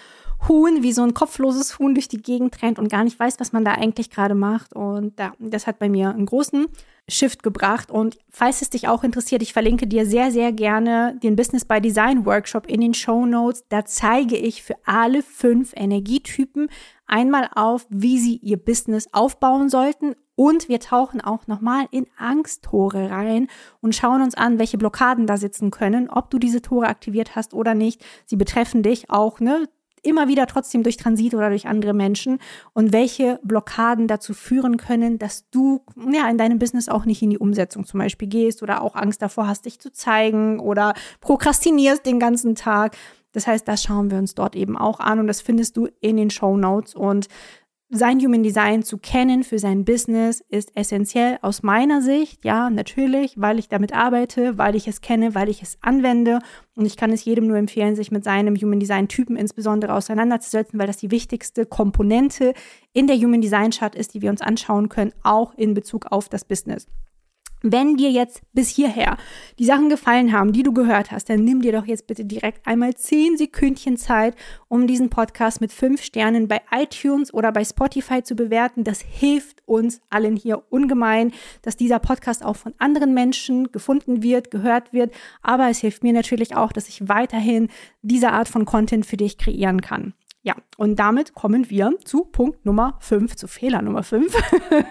[0.49, 3.53] Huhn, wie so ein kopfloses Huhn durch die Gegend rennt und gar nicht weiß, was
[3.53, 4.75] man da eigentlich gerade macht.
[4.75, 6.67] Und ja, das hat bei mir einen großen
[7.09, 7.91] Shift gebracht.
[7.91, 11.81] Und falls es dich auch interessiert, ich verlinke dir sehr, sehr gerne den Business by
[11.81, 13.65] Design Workshop in den Show Notes.
[13.69, 16.69] Da zeige ich für alle fünf Energietypen
[17.07, 20.15] einmal auf, wie sie ihr Business aufbauen sollten.
[20.35, 23.49] Und wir tauchen auch nochmal in Angsttore rein
[23.81, 27.55] und schauen uns an, welche Blockaden da sitzen können, ob du diese Tore aktiviert hast
[27.55, 28.05] oder nicht.
[28.27, 29.67] Sie betreffen dich auch, ne?
[30.07, 32.39] Immer wieder trotzdem durch Transit oder durch andere Menschen
[32.73, 37.31] und welche Blockaden dazu führen können, dass du ja in deinem Business auch nicht in
[37.31, 42.07] die Umsetzung zum Beispiel gehst oder auch Angst davor hast, dich zu zeigen oder prokrastinierst
[42.07, 42.97] den ganzen Tag.
[43.33, 46.17] Das heißt, das schauen wir uns dort eben auch an und das findest du in
[46.17, 47.29] den Show Notes und
[47.89, 52.45] sein Human Design zu kennen für sein Business ist essentiell aus meiner Sicht.
[52.45, 56.41] Ja, natürlich, weil ich damit arbeite, weil ich es kenne, weil ich es anwende.
[56.75, 60.81] Und ich kann es jedem nur empfehlen, sich mit seinem Human Design Typen insbesondere auseinanderzusetzen,
[60.81, 62.55] weil das die wichtigste Komponente
[62.93, 66.29] in der Human Design Chart ist, die wir uns anschauen können, auch in Bezug auf
[66.29, 66.89] das Business.
[67.69, 69.17] Wenn dir jetzt bis hierher
[69.59, 72.65] die Sachen gefallen haben, die du gehört hast, dann nimm dir doch jetzt bitte direkt
[72.65, 74.37] einmal zehn Sekündchen Zeit,
[74.69, 78.85] um diesen Podcast mit fünf Sternen bei iTunes oder bei Spotify zu bewerten.
[78.85, 84.53] Das hilft uns allen hier ungemein, dass dieser Podcast auch von anderen Menschen gefunden wird,
[84.53, 85.13] gehört wird.
[85.43, 87.67] Aber es hilft mir natürlich auch, dass ich weiterhin
[88.03, 90.15] diese Art von Content für dich kreieren kann.
[90.47, 94.33] Ja, und damit kommen wir zu Punkt Nummer 5, zu Fehler Nummer 5.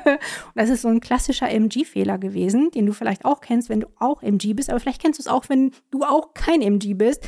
[0.53, 4.21] das ist so ein klassischer MG-Fehler gewesen, den du vielleicht auch kennst, wenn du auch
[4.21, 7.25] MG bist, aber vielleicht kennst du es auch, wenn du auch kein MG bist.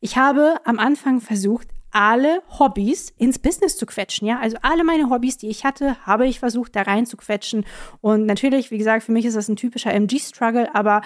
[0.00, 4.38] Ich habe am Anfang versucht, alle Hobbys ins Business zu quetschen, ja.
[4.40, 7.64] Also alle meine Hobbys, die ich hatte, habe ich versucht, da rein zu quetschen.
[8.02, 11.00] Und natürlich, wie gesagt, für mich ist das ein typischer MG-Struggle, aber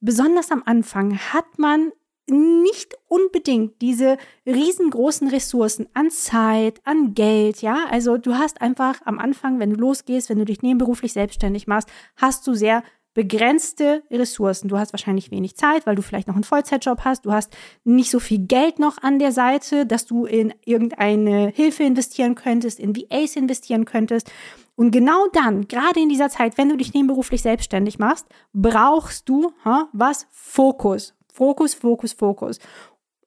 [0.00, 1.90] besonders am Anfang hat man
[2.28, 7.86] nicht unbedingt diese riesengroßen Ressourcen an Zeit, an Geld, ja.
[7.90, 11.88] Also du hast einfach am Anfang, wenn du losgehst, wenn du dich nebenberuflich selbstständig machst,
[12.16, 12.82] hast du sehr
[13.14, 14.68] begrenzte Ressourcen.
[14.68, 17.26] Du hast wahrscheinlich wenig Zeit, weil du vielleicht noch einen Vollzeitjob hast.
[17.26, 17.54] Du hast
[17.84, 22.80] nicht so viel Geld noch an der Seite, dass du in irgendeine Hilfe investieren könntest,
[22.80, 24.30] in VAs investieren könntest.
[24.76, 29.52] Und genau dann, gerade in dieser Zeit, wenn du dich nebenberuflich selbstständig machst, brauchst du
[29.64, 30.26] ha, was?
[30.30, 31.14] Fokus.
[31.32, 32.58] Fokus, Fokus, Fokus.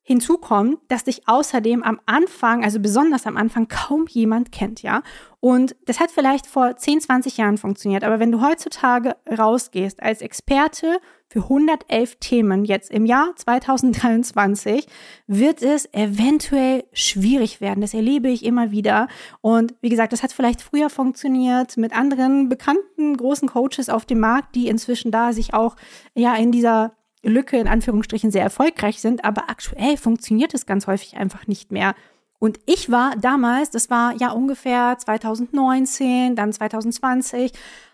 [0.07, 5.01] Hinzu kommt, dass dich außerdem am Anfang, also besonders am Anfang, kaum jemand kennt, ja.
[5.39, 10.21] Und das hat vielleicht vor 10, 20 Jahren funktioniert, aber wenn du heutzutage rausgehst als
[10.21, 14.85] Experte für 111 Themen jetzt im Jahr 2023,
[15.25, 17.81] wird es eventuell schwierig werden.
[17.81, 19.07] Das erlebe ich immer wieder.
[19.41, 24.19] Und wie gesagt, das hat vielleicht früher funktioniert mit anderen bekannten großen Coaches auf dem
[24.19, 25.75] Markt, die inzwischen da sich auch
[26.13, 26.93] ja in dieser
[27.25, 31.95] Lücke in Anführungsstrichen sehr erfolgreich sind, aber aktuell funktioniert es ganz häufig einfach nicht mehr.
[32.39, 37.51] Und ich war damals, das war ja ungefähr 2019, dann 2020,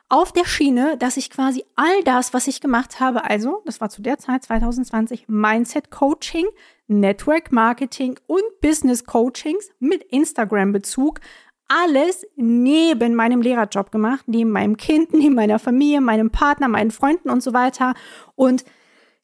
[0.09, 3.89] auf der Schiene, dass ich quasi all das, was ich gemacht habe, also das war
[3.89, 6.45] zu der Zeit 2020 Mindset Coaching,
[6.87, 11.21] Network Marketing und Business Coachings mit Instagram Bezug,
[11.69, 17.29] alles neben meinem Lehrerjob gemacht, neben meinem Kind, neben meiner Familie, meinem Partner, meinen Freunden
[17.29, 17.93] und so weiter.
[18.35, 18.65] Und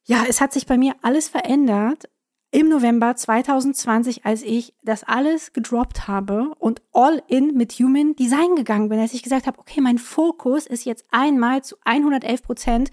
[0.08, 2.08] ja, es hat sich bei mir alles verändert,
[2.50, 8.56] im November 2020, als ich das alles gedroppt habe und all in mit Human Design
[8.56, 12.90] gegangen bin, als ich gesagt habe, okay, mein Fokus ist jetzt einmal zu 111 Prozent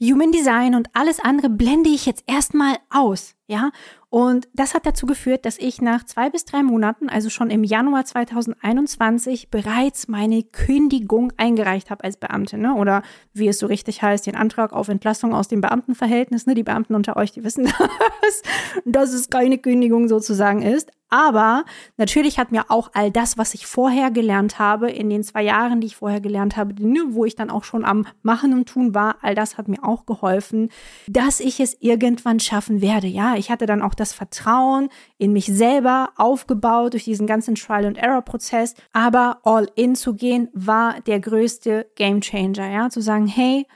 [0.00, 3.70] Human Design und alles andere blende ich jetzt erstmal aus, ja.
[4.10, 7.64] Und das hat dazu geführt, dass ich nach zwei bis drei Monaten, also schon im
[7.64, 12.74] Januar 2021, bereits meine Kündigung eingereicht habe als Beamtin, ne?
[12.74, 16.46] Oder wie es so richtig heißt, den Antrag auf Entlassung aus dem Beamtenverhältnis.
[16.46, 16.54] Ne?
[16.54, 17.64] Die Beamten unter euch, die wissen
[18.22, 18.42] das,
[18.84, 20.90] dass es keine Kündigung sozusagen ist.
[21.08, 21.64] Aber
[21.96, 25.80] natürlich hat mir auch all das, was ich vorher gelernt habe, in den zwei Jahren,
[25.80, 26.74] die ich vorher gelernt habe,
[27.10, 30.04] wo ich dann auch schon am Machen und Tun war, all das hat mir auch
[30.06, 30.70] geholfen,
[31.06, 33.06] dass ich es irgendwann schaffen werde.
[33.06, 34.88] Ja, ich hatte dann auch das Vertrauen
[35.18, 38.74] in mich selber aufgebaut durch diesen ganzen Trial and Error Prozess.
[38.92, 42.68] Aber all in zu gehen war der größte Game Changer.
[42.68, 43.66] Ja, zu sagen, hey,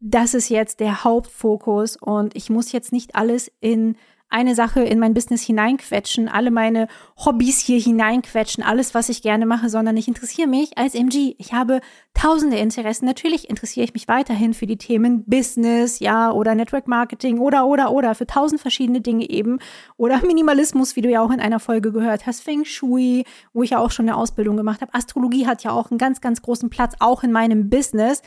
[0.00, 3.96] das ist jetzt der Hauptfokus und ich muss jetzt nicht alles in
[4.30, 9.44] eine Sache in mein Business hineinquetschen, alle meine Hobbys hier hineinquetschen, alles, was ich gerne
[9.44, 11.34] mache, sondern ich interessiere mich als MG.
[11.38, 11.80] Ich habe
[12.14, 13.06] tausende Interessen.
[13.06, 17.90] Natürlich interessiere ich mich weiterhin für die Themen Business, ja, oder Network Marketing oder, oder,
[17.90, 19.58] oder, für tausend verschiedene Dinge eben.
[19.96, 23.70] Oder Minimalismus, wie du ja auch in einer Folge gehört hast, Feng Shui, wo ich
[23.70, 24.94] ja auch schon eine Ausbildung gemacht habe.
[24.94, 28.22] Astrologie hat ja auch einen ganz, ganz großen Platz, auch in meinem Business.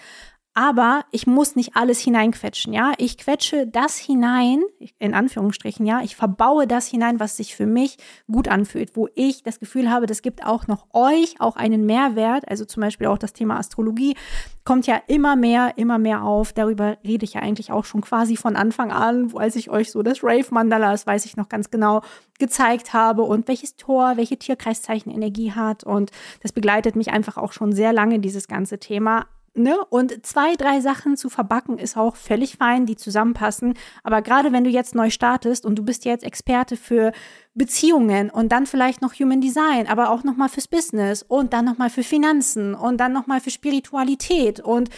[0.55, 2.93] Aber ich muss nicht alles hineinquetschen, ja.
[2.99, 4.61] Ich quetsche das hinein,
[4.99, 6.01] in Anführungsstrichen, ja.
[6.03, 7.97] Ich verbaue das hinein, was sich für mich
[8.31, 12.47] gut anfühlt, wo ich das Gefühl habe, das gibt auch noch euch auch einen Mehrwert.
[12.47, 14.15] Also zum Beispiel auch das Thema Astrologie
[14.63, 16.53] kommt ja immer mehr, immer mehr auf.
[16.53, 20.03] Darüber rede ich ja eigentlich auch schon quasi von Anfang an, als ich euch so
[20.03, 22.01] das Rave-Mandala, das weiß ich noch ganz genau,
[22.37, 25.83] gezeigt habe und welches Tor, welche Tierkreiszeichen Energie hat.
[25.83, 26.11] Und
[26.43, 29.25] das begleitet mich einfach auch schon sehr lange, dieses ganze Thema.
[29.55, 29.77] Ne?
[29.89, 33.75] Und zwei, drei Sachen zu verbacken ist auch völlig fein, die zusammenpassen.
[34.03, 37.11] Aber gerade wenn du jetzt neu startest und du bist jetzt Experte für
[37.53, 41.91] Beziehungen und dann vielleicht noch Human Design, aber auch nochmal fürs Business und dann nochmal
[41.91, 44.89] für Finanzen und dann nochmal für Spiritualität und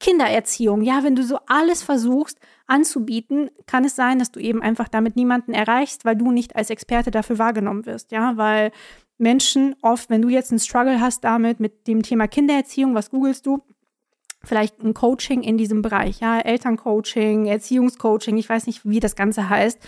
[0.00, 0.82] Kindererziehung.
[0.82, 5.16] Ja, wenn du so alles versuchst anzubieten, kann es sein, dass du eben einfach damit
[5.16, 8.12] niemanden erreichst, weil du nicht als Experte dafür wahrgenommen wirst.
[8.12, 8.70] Ja, weil
[9.18, 13.44] Menschen oft, wenn du jetzt einen Struggle hast damit, mit dem Thema Kindererziehung, was googelst
[13.44, 13.62] du?
[14.44, 19.48] Vielleicht ein Coaching in diesem Bereich, ja, Elterncoaching, Erziehungscoaching, ich weiß nicht, wie das Ganze
[19.48, 19.78] heißt.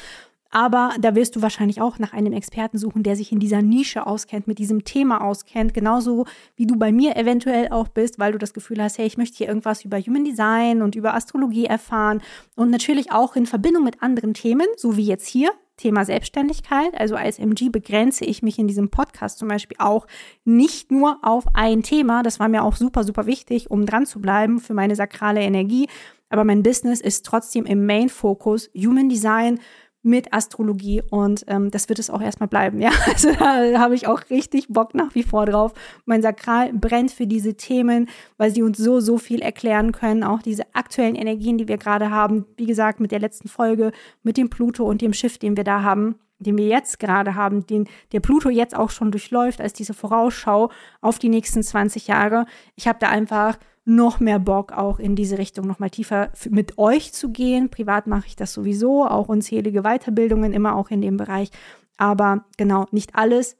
[0.52, 4.04] Aber da wirst du wahrscheinlich auch nach einem Experten suchen, der sich in dieser Nische
[4.04, 8.38] auskennt, mit diesem Thema auskennt, genauso wie du bei mir eventuell auch bist, weil du
[8.38, 12.20] das Gefühl hast, hey, ich möchte hier irgendwas über Human Design und über Astrologie erfahren.
[12.56, 16.92] Und natürlich auch in Verbindung mit anderen Themen, so wie jetzt hier, Thema Selbstständigkeit.
[16.98, 20.06] Also als MG begrenze ich mich in diesem Podcast zum Beispiel auch
[20.44, 22.22] nicht nur auf ein Thema.
[22.22, 25.88] Das war mir auch super, super wichtig, um dran zu bleiben für meine sakrale Energie.
[26.28, 29.58] Aber mein Business ist trotzdem im Main-Fokus Human Design
[30.02, 32.80] mit Astrologie und ähm, das wird es auch erstmal bleiben.
[32.80, 35.72] Ja, also da habe ich auch richtig Bock nach wie vor drauf.
[36.04, 40.24] Mein Sakral brennt für diese Themen, weil sie uns so, so viel erklären können.
[40.24, 42.46] Auch diese aktuellen Energien, die wir gerade haben.
[42.56, 45.82] Wie gesagt, mit der letzten Folge, mit dem Pluto und dem Schiff, den wir da
[45.82, 49.94] haben den wir jetzt gerade haben, den der Pluto jetzt auch schon durchläuft als diese
[49.94, 52.46] Vorausschau auf die nächsten 20 Jahre.
[52.76, 53.58] Ich habe da einfach
[53.90, 57.70] noch mehr Bock, auch in diese Richtung noch mal tiefer mit euch zu gehen.
[57.70, 61.50] Privat mache ich das sowieso, auch unzählige Weiterbildungen, immer auch in dem Bereich.
[61.98, 63.56] Aber genau, nicht alles,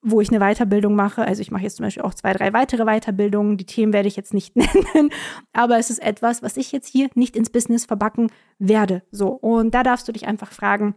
[0.00, 1.24] wo ich eine Weiterbildung mache.
[1.24, 3.58] Also ich mache jetzt zum Beispiel auch zwei, drei weitere Weiterbildungen.
[3.58, 5.10] Die Themen werde ich jetzt nicht nennen,
[5.52, 9.02] aber es ist etwas, was ich jetzt hier nicht ins Business verbacken werde.
[9.10, 9.28] So.
[9.28, 10.94] Und da darfst du dich einfach fragen,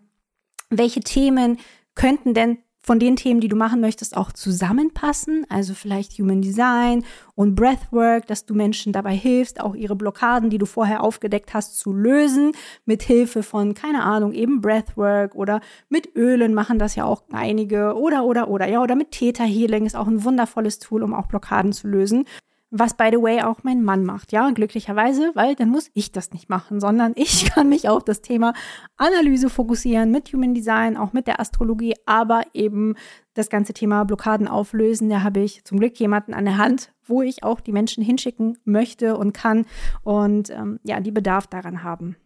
[0.69, 1.57] welche Themen
[1.93, 5.45] könnten denn von den Themen, die du machen möchtest, auch zusammenpassen.
[5.49, 7.03] Also vielleicht Human Design
[7.35, 11.77] und Breathwork, dass du Menschen dabei hilfst, auch ihre Blockaden, die du vorher aufgedeckt hast,
[11.77, 12.53] zu lösen.
[12.85, 17.93] Mit Hilfe von, keine Ahnung, eben Breathwork oder mit Ölen machen das ja auch einige
[17.93, 21.27] oder, oder, oder, ja, oder mit Theta Healing ist auch ein wundervolles Tool, um auch
[21.27, 22.23] Blockaden zu lösen
[22.69, 26.31] was by the way auch mein Mann macht, ja, glücklicherweise, weil dann muss ich das
[26.31, 28.53] nicht machen, sondern ich kann mich auf das Thema
[28.97, 32.95] Analyse fokussieren mit Human Design, auch mit der Astrologie, aber eben
[33.33, 35.09] das ganze Thema Blockaden auflösen.
[35.09, 38.57] Da habe ich zum Glück jemanden an der Hand, wo ich auch die Menschen hinschicken
[38.65, 39.65] möchte und kann
[40.03, 42.17] und ähm, ja, die Bedarf daran haben.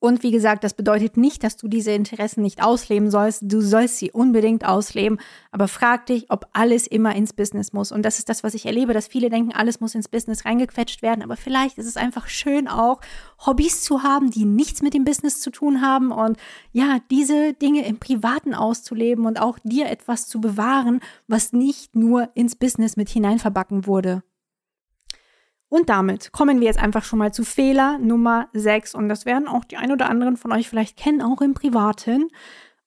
[0.00, 3.42] Und wie gesagt, das bedeutet nicht, dass du diese Interessen nicht ausleben sollst.
[3.44, 5.18] Du sollst sie unbedingt ausleben.
[5.52, 7.92] Aber frag dich, ob alles immer ins Business muss.
[7.92, 11.02] Und das ist das, was ich erlebe, dass viele denken, alles muss ins Business reingequetscht
[11.02, 11.22] werden.
[11.22, 13.02] Aber vielleicht ist es einfach schön auch,
[13.44, 16.12] Hobbys zu haben, die nichts mit dem Business zu tun haben.
[16.12, 16.38] Und
[16.72, 22.30] ja, diese Dinge im Privaten auszuleben und auch dir etwas zu bewahren, was nicht nur
[22.32, 24.22] ins Business mit hineinverbacken wurde.
[25.70, 28.94] Und damit kommen wir jetzt einfach schon mal zu Fehler Nummer 6.
[28.96, 32.28] Und das werden auch die ein oder anderen von euch vielleicht kennen, auch im Privaten.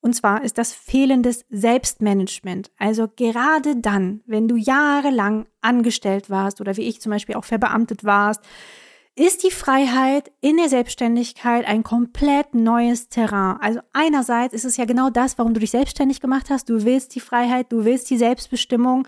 [0.00, 2.70] Und zwar ist das fehlendes Selbstmanagement.
[2.78, 8.04] Also gerade dann, wenn du jahrelang angestellt warst oder wie ich zum Beispiel auch verbeamtet
[8.04, 8.42] warst,
[9.16, 13.56] ist die Freiheit in der Selbstständigkeit ein komplett neues Terrain.
[13.60, 16.68] Also einerseits ist es ja genau das, warum du dich selbstständig gemacht hast.
[16.68, 19.06] Du willst die Freiheit, du willst die Selbstbestimmung,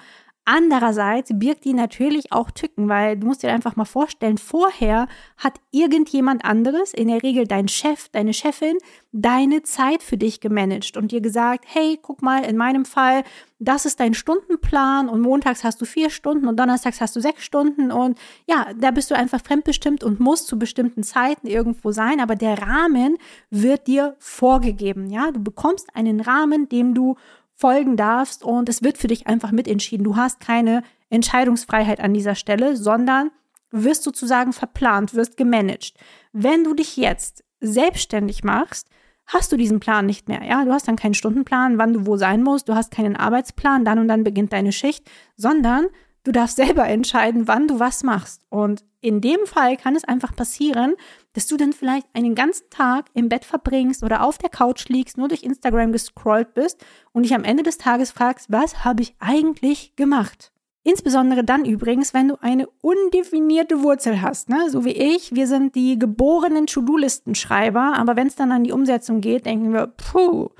[0.49, 5.55] Andererseits birgt die natürlich auch Tücken, weil du musst dir einfach mal vorstellen, vorher hat
[5.73, 8.77] irgendjemand anderes, in der Regel dein Chef, deine Chefin,
[9.11, 13.25] deine Zeit für dich gemanagt und dir gesagt, hey, guck mal, in meinem Fall,
[13.59, 17.43] das ist dein Stundenplan und montags hast du vier Stunden und donnerstags hast du sechs
[17.43, 22.21] Stunden und ja, da bist du einfach fremdbestimmt und musst zu bestimmten Zeiten irgendwo sein,
[22.21, 23.19] aber der Rahmen
[23.51, 27.17] wird dir vorgegeben, ja, du bekommst einen Rahmen, dem du
[27.57, 30.05] folgen darfst und es wird für dich einfach mitentschieden.
[30.05, 33.31] Du hast keine Entscheidungsfreiheit an dieser Stelle, sondern
[33.71, 35.95] wirst sozusagen verplant, wirst gemanagt.
[36.33, 38.89] Wenn du dich jetzt selbstständig machst,
[39.27, 40.45] hast du diesen Plan nicht mehr.
[40.45, 43.85] Ja, du hast dann keinen Stundenplan, wann du wo sein musst, du hast keinen Arbeitsplan,
[43.85, 45.87] dann und dann beginnt deine Schicht, sondern
[46.27, 48.43] du darfst selber entscheiden, wann du was machst.
[48.49, 50.95] Und in dem Fall kann es einfach passieren,
[51.35, 55.17] dass du dann vielleicht einen ganzen Tag im Bett verbringst oder auf der Couch liegst,
[55.17, 59.15] nur durch Instagram gescrollt bist und dich am Ende des Tages fragst, was habe ich
[59.21, 60.51] eigentlich gemacht?
[60.83, 64.71] Insbesondere dann übrigens, wenn du eine undefinierte Wurzel hast, ne?
[64.71, 65.35] so wie ich.
[65.35, 69.89] Wir sind die geborenen To-Do-Listenschreiber, aber wenn es dann an die Umsetzung geht, denken wir,
[69.89, 70.51] puh,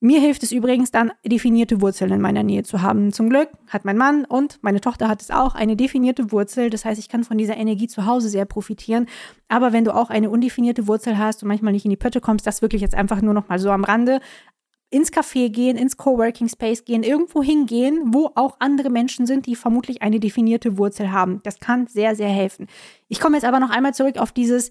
[0.00, 3.12] mir hilft es übrigens dann, definierte Wurzeln in meiner Nähe zu haben.
[3.12, 6.68] Zum Glück hat mein Mann und meine Tochter hat es auch, eine definierte Wurzel.
[6.68, 9.06] Das heißt, ich kann von dieser Energie zu Hause sehr profitieren.
[9.48, 12.46] Aber wenn du auch eine undefinierte Wurzel hast und manchmal nicht in die Pötte kommst,
[12.46, 14.20] das wirklich jetzt einfach nur noch mal so am Rande
[14.90, 19.56] ins Café gehen, ins Coworking Space gehen, irgendwo hingehen, wo auch andere Menschen sind, die
[19.56, 21.40] vermutlich eine definierte Wurzel haben.
[21.42, 22.68] Das kann sehr, sehr helfen.
[23.08, 24.70] Ich komme jetzt aber noch einmal zurück auf dieses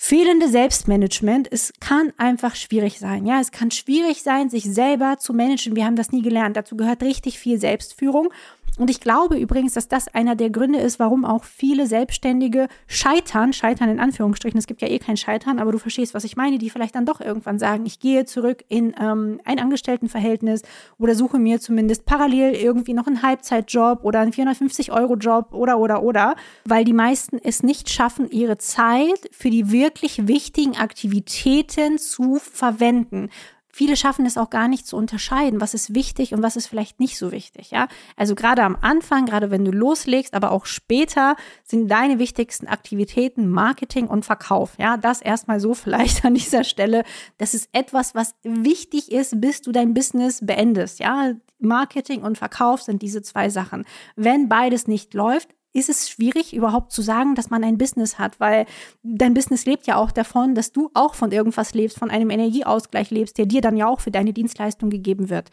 [0.00, 3.26] Fehlende Selbstmanagement, es kann einfach schwierig sein.
[3.26, 5.74] Ja, es kann schwierig sein, sich selber zu managen.
[5.74, 6.56] Wir haben das nie gelernt.
[6.56, 8.32] Dazu gehört richtig viel Selbstführung.
[8.78, 13.52] Und ich glaube übrigens, dass das einer der Gründe ist, warum auch viele Selbstständige scheitern,
[13.52, 16.58] scheitern in Anführungsstrichen, es gibt ja eh kein Scheitern, aber du verstehst, was ich meine,
[16.58, 20.62] die vielleicht dann doch irgendwann sagen, ich gehe zurück in ähm, ein Angestelltenverhältnis
[20.98, 26.36] oder suche mir zumindest parallel irgendwie noch einen Halbzeitjob oder einen 450-Euro-Job oder, oder, oder,
[26.64, 33.30] weil die meisten es nicht schaffen, ihre Zeit für die wirklich wichtigen Aktivitäten zu verwenden
[33.78, 36.98] Viele schaffen es auch gar nicht zu unterscheiden, was ist wichtig und was ist vielleicht
[36.98, 37.86] nicht so wichtig, ja?
[38.16, 43.48] Also gerade am Anfang, gerade wenn du loslegst, aber auch später sind deine wichtigsten Aktivitäten
[43.48, 44.96] Marketing und Verkauf, ja?
[44.96, 47.04] Das erstmal so vielleicht an dieser Stelle.
[47.36, 51.34] Das ist etwas, was wichtig ist, bis du dein Business beendest, ja?
[51.60, 53.84] Marketing und Verkauf sind diese zwei Sachen.
[54.16, 58.40] Wenn beides nicht läuft, ist es schwierig, überhaupt zu sagen, dass man ein Business hat,
[58.40, 58.66] weil
[59.02, 63.10] dein Business lebt ja auch davon, dass du auch von irgendwas lebst, von einem Energieausgleich
[63.10, 65.50] lebst, der dir dann ja auch für deine Dienstleistung gegeben wird.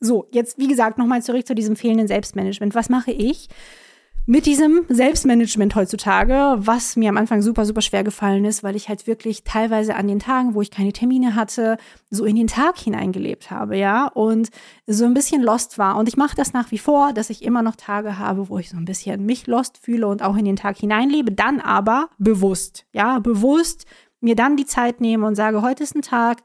[0.00, 2.74] So, jetzt wie gesagt nochmal zurück zu diesem fehlenden Selbstmanagement.
[2.74, 3.48] Was mache ich?
[4.26, 8.88] Mit diesem Selbstmanagement heutzutage, was mir am Anfang super, super schwer gefallen ist, weil ich
[8.88, 11.76] halt wirklich teilweise an den Tagen, wo ich keine Termine hatte,
[12.10, 14.48] so in den Tag hineingelebt habe, ja, und
[14.86, 15.96] so ein bisschen lost war.
[15.96, 18.70] Und ich mache das nach wie vor, dass ich immer noch Tage habe, wo ich
[18.70, 22.86] so ein bisschen mich lost fühle und auch in den Tag hineinlebe, dann aber bewusst,
[22.92, 23.84] ja, bewusst
[24.20, 26.38] mir dann die Zeit nehme und sage, heute ist ein Tag,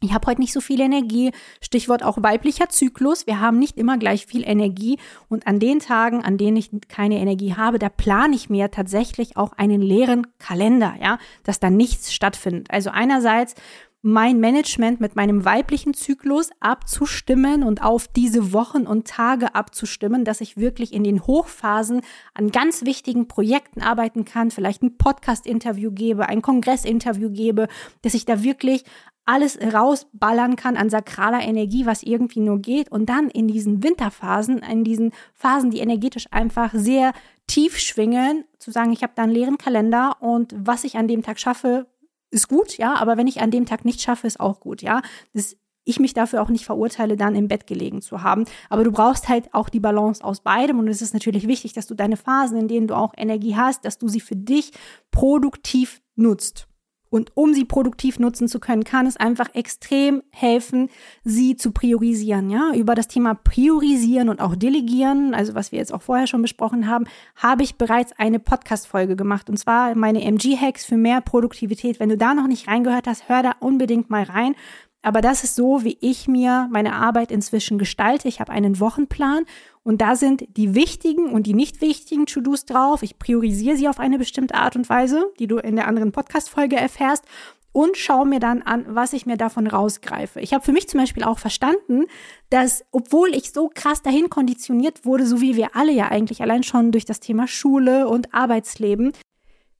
[0.00, 1.32] ich habe heute nicht so viel Energie.
[1.60, 3.26] Stichwort auch weiblicher Zyklus.
[3.26, 4.98] Wir haben nicht immer gleich viel Energie.
[5.28, 9.36] Und an den Tagen, an denen ich keine Energie habe, da plane ich mir tatsächlich
[9.36, 12.68] auch einen leeren Kalender, ja, dass da nichts stattfindet.
[12.70, 13.56] Also einerseits
[14.02, 20.40] mein Management mit meinem weiblichen Zyklus abzustimmen und auf diese Wochen und Tage abzustimmen, dass
[20.40, 26.28] ich wirklich in den Hochphasen an ganz wichtigen Projekten arbeiten kann, vielleicht ein Podcast-Interview gebe,
[26.28, 27.66] ein Kongress-Interview gebe,
[28.02, 28.84] dass ich da wirklich
[29.28, 32.90] alles rausballern kann an sakraler Energie, was irgendwie nur geht.
[32.90, 37.12] Und dann in diesen Winterphasen, in diesen Phasen, die energetisch einfach sehr
[37.46, 41.22] tief schwingen, zu sagen, ich habe da einen leeren Kalender und was ich an dem
[41.22, 41.86] Tag schaffe,
[42.30, 45.02] ist gut, ja, aber wenn ich an dem Tag nicht schaffe, ist auch gut, ja.
[45.32, 45.56] Das
[45.88, 48.44] ich mich dafür auch nicht verurteile, dann im Bett gelegen zu haben.
[48.68, 50.78] Aber du brauchst halt auch die Balance aus beidem.
[50.78, 53.86] Und es ist natürlich wichtig, dass du deine Phasen, in denen du auch Energie hast,
[53.86, 54.72] dass du sie für dich
[55.10, 56.68] produktiv nutzt.
[57.10, 60.90] Und um sie produktiv nutzen zu können, kann es einfach extrem helfen,
[61.24, 62.50] sie zu priorisieren.
[62.50, 66.42] Ja, über das Thema Priorisieren und auch Delegieren, also was wir jetzt auch vorher schon
[66.42, 69.48] besprochen haben, habe ich bereits eine Podcast-Folge gemacht.
[69.48, 72.00] Und zwar meine MG-Hacks für mehr Produktivität.
[72.00, 74.54] Wenn du da noch nicht reingehört hast, hör da unbedingt mal rein.
[75.02, 78.26] Aber das ist so, wie ich mir meine Arbeit inzwischen gestalte.
[78.26, 79.44] Ich habe einen Wochenplan
[79.88, 83.02] und da sind die wichtigen und die nicht wichtigen To-Dos drauf.
[83.02, 86.76] Ich priorisiere sie auf eine bestimmte Art und Weise, die du in der anderen Podcast-Folge
[86.76, 87.24] erfährst.
[87.72, 90.40] und schaue mir dann an, was ich mir davon rausgreife.
[90.40, 92.04] Ich habe für mich zum Beispiel auch verstanden,
[92.50, 96.64] dass obwohl ich so krass dahin konditioniert wurde, so wie wir alle ja eigentlich allein
[96.64, 99.12] schon durch das Thema Schule und Arbeitsleben,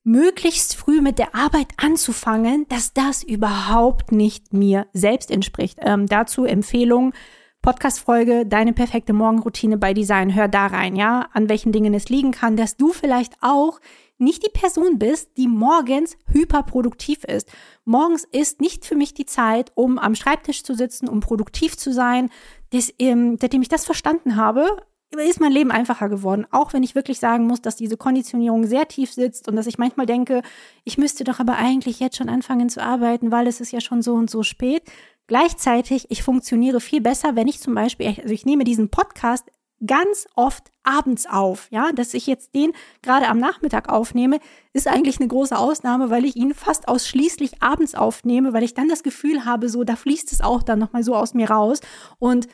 [0.05, 5.79] möglichst früh mit der Arbeit anzufangen, dass das überhaupt nicht mir selbst entspricht.
[5.83, 7.13] Ähm, dazu Empfehlung,
[7.63, 10.35] Podcast-Folge Deine perfekte Morgenroutine bei Design.
[10.35, 13.81] Hör da rein, ja, an welchen Dingen es liegen kann, dass du vielleicht auch
[14.19, 17.51] nicht die Person bist, die morgens hyperproduktiv ist.
[17.85, 21.93] Morgens ist nicht für mich die Zeit, um am Schreibtisch zu sitzen, um produktiv zu
[21.93, 22.31] sein.
[22.71, 24.67] Das, ähm, seitdem ich das verstanden habe,
[25.17, 26.47] ist mein Leben einfacher geworden.
[26.51, 29.79] Auch wenn ich wirklich sagen muss, dass diese Konditionierung sehr tief sitzt und dass ich
[29.79, 30.43] manchmal denke,
[30.85, 34.03] ich müsste doch aber eigentlich jetzt schon anfangen zu arbeiten, weil es ist ja schon
[34.03, 34.83] so und so spät.
[35.29, 39.45] Gleichzeitig, ich funktioniere viel besser, wenn ich zum Beispiel, also ich nehme diesen Podcast
[39.87, 41.69] ganz oft abends auf.
[41.71, 42.73] Ja, dass ich jetzt den
[43.03, 44.41] gerade am Nachmittag aufnehme,
[44.73, 48.89] ist eigentlich eine große Ausnahme, weil ich ihn fast ausschließlich abends aufnehme, weil ich dann
[48.89, 51.81] das Gefühl habe, so da fließt es auch dann nochmal so aus mir raus
[52.19, 52.49] und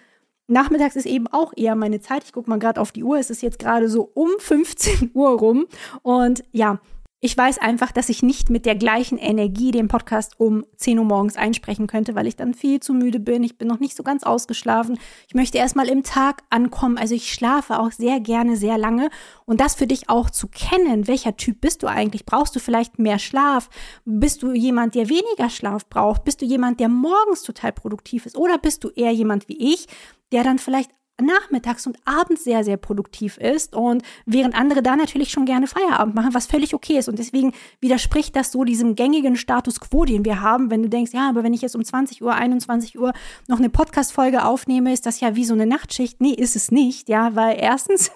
[0.46, 2.24] Nachmittags ist eben auch eher meine Zeit.
[2.24, 3.16] Ich gucke mal gerade auf die Uhr.
[3.18, 5.64] Es ist jetzt gerade so um 15 Uhr rum.
[6.02, 6.80] Und ja,
[7.24, 11.06] ich weiß einfach, dass ich nicht mit der gleichen Energie den Podcast um 10 Uhr
[11.06, 13.42] morgens einsprechen könnte, weil ich dann viel zu müde bin.
[13.42, 14.98] Ich bin noch nicht so ganz ausgeschlafen.
[15.26, 16.98] Ich möchte erstmal im Tag ankommen.
[16.98, 19.08] Also ich schlafe auch sehr gerne sehr lange.
[19.46, 22.26] Und das für dich auch zu kennen, welcher Typ bist du eigentlich?
[22.26, 23.70] Brauchst du vielleicht mehr Schlaf?
[24.04, 26.24] Bist du jemand, der weniger Schlaf braucht?
[26.24, 28.36] Bist du jemand, der morgens total produktiv ist?
[28.36, 29.86] Oder bist du eher jemand wie ich,
[30.30, 30.90] der dann vielleicht
[31.20, 36.14] nachmittags und abends sehr, sehr produktiv ist und während andere da natürlich schon gerne Feierabend
[36.14, 37.08] machen, was völlig okay ist.
[37.08, 41.12] Und deswegen widerspricht das so diesem gängigen Status quo, den wir haben, wenn du denkst,
[41.12, 43.12] ja, aber wenn ich jetzt um 20 Uhr, 21 Uhr
[43.48, 46.20] noch eine Podcast-Folge aufnehme, ist das ja wie so eine Nachtschicht.
[46.20, 48.10] Nee, ist es nicht, ja, weil erstens,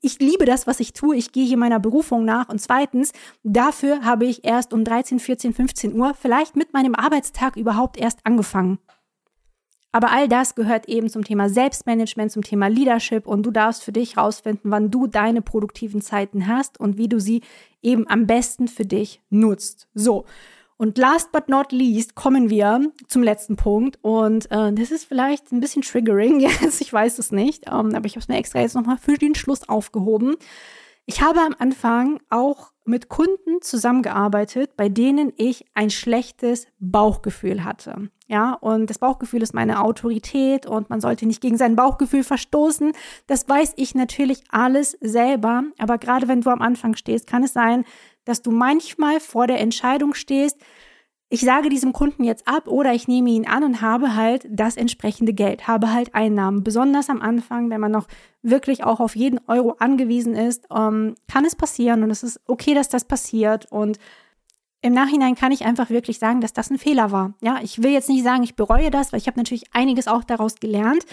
[0.00, 3.12] ich liebe das, was ich tue, ich gehe hier meiner Berufung nach und zweitens,
[3.42, 8.20] dafür habe ich erst um 13, 14, 15 Uhr vielleicht mit meinem Arbeitstag überhaupt erst
[8.24, 8.78] angefangen.
[9.92, 13.92] Aber all das gehört eben zum Thema Selbstmanagement, zum Thema Leadership und du darfst für
[13.92, 17.42] dich rausfinden, wann du deine produktiven Zeiten hast und wie du sie
[17.82, 19.88] eben am besten für dich nutzt.
[19.94, 20.24] So.
[20.78, 23.98] Und last but not least kommen wir zum letzten Punkt.
[24.02, 28.06] Und äh, das ist vielleicht ein bisschen triggering, yes, ich weiß es nicht, ähm, aber
[28.06, 30.36] ich habe es mir extra jetzt nochmal für den Schluss aufgehoben.
[31.04, 38.10] Ich habe am Anfang auch mit Kunden zusammengearbeitet, bei denen ich ein schlechtes Bauchgefühl hatte.
[38.26, 42.92] Ja, und das Bauchgefühl ist meine Autorität und man sollte nicht gegen sein Bauchgefühl verstoßen.
[43.26, 45.64] Das weiß ich natürlich alles selber.
[45.78, 47.84] Aber gerade wenn du am Anfang stehst, kann es sein,
[48.24, 50.58] dass du manchmal vor der Entscheidung stehst,
[51.32, 54.76] ich sage diesem Kunden jetzt ab oder ich nehme ihn an und habe halt das
[54.76, 56.62] entsprechende Geld, habe halt Einnahmen.
[56.62, 58.06] Besonders am Anfang, wenn man noch
[58.42, 62.74] wirklich auch auf jeden Euro angewiesen ist, ähm, kann es passieren und es ist okay,
[62.74, 63.96] dass das passiert und
[64.82, 67.32] im Nachhinein kann ich einfach wirklich sagen, dass das ein Fehler war.
[67.40, 70.24] Ja, ich will jetzt nicht sagen, ich bereue das, weil ich habe natürlich einiges auch
[70.24, 71.06] daraus gelernt,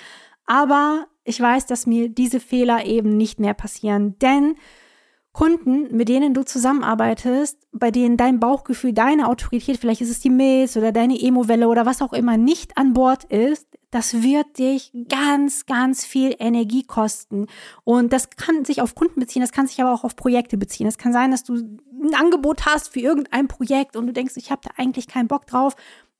[0.45, 4.55] aber ich weiß, dass mir diese Fehler eben nicht mehr passieren, denn
[5.39, 10.29] Kunden, mit denen du zusammenarbeitest, bei denen dein Bauchgefühl, deine Autorität, vielleicht ist es die
[10.29, 14.91] Milz oder deine Emo-Welle oder was auch immer nicht an Bord ist, das wird dich
[15.07, 17.47] ganz, ganz viel Energie kosten.
[17.85, 20.87] Und das kann sich auf Kunden beziehen, das kann sich aber auch auf Projekte beziehen.
[20.87, 24.51] Es kann sein, dass du ein Angebot hast für irgendein Projekt und du denkst, ich
[24.51, 25.77] habe da eigentlich keinen Bock drauf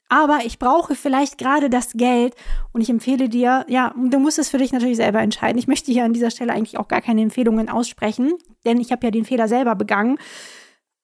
[0.10, 2.36] aber ich brauche vielleicht gerade das Geld
[2.74, 5.60] und ich empfehle dir, ja, du musst es für dich natürlich selber entscheiden.
[5.60, 8.34] Ich möchte hier an dieser Stelle eigentlich auch gar keine Empfehlungen aussprechen,
[8.66, 10.18] denn ich habe ja den Fehler selber begangen.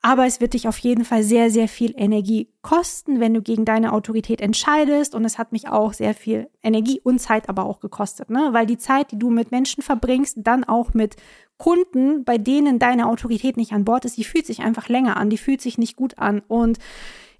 [0.01, 3.65] Aber es wird dich auf jeden Fall sehr, sehr viel Energie kosten, wenn du gegen
[3.65, 5.15] deine Autorität entscheidest.
[5.15, 8.49] Und es hat mich auch sehr viel Energie und Zeit aber auch gekostet, ne?
[8.51, 11.15] Weil die Zeit, die du mit Menschen verbringst, dann auch mit
[11.57, 15.31] Kunden, bei denen deine Autorität nicht an Bord ist, die fühlt sich einfach länger an,
[15.31, 16.43] die fühlt sich nicht gut an.
[16.47, 16.77] Und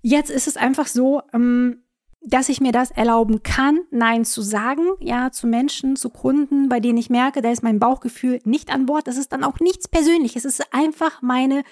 [0.08, 1.82] Jetzt ist es einfach so, ähm,
[2.22, 6.80] dass ich mir das erlauben kann, Nein zu sagen, ja, zu Menschen, zu Kunden, bei
[6.80, 9.08] denen ich merke, da ist mein Bauchgefühl nicht an Bord.
[9.08, 10.46] Das ist dann auch nichts Persönliches.
[10.46, 11.64] Es ist einfach meine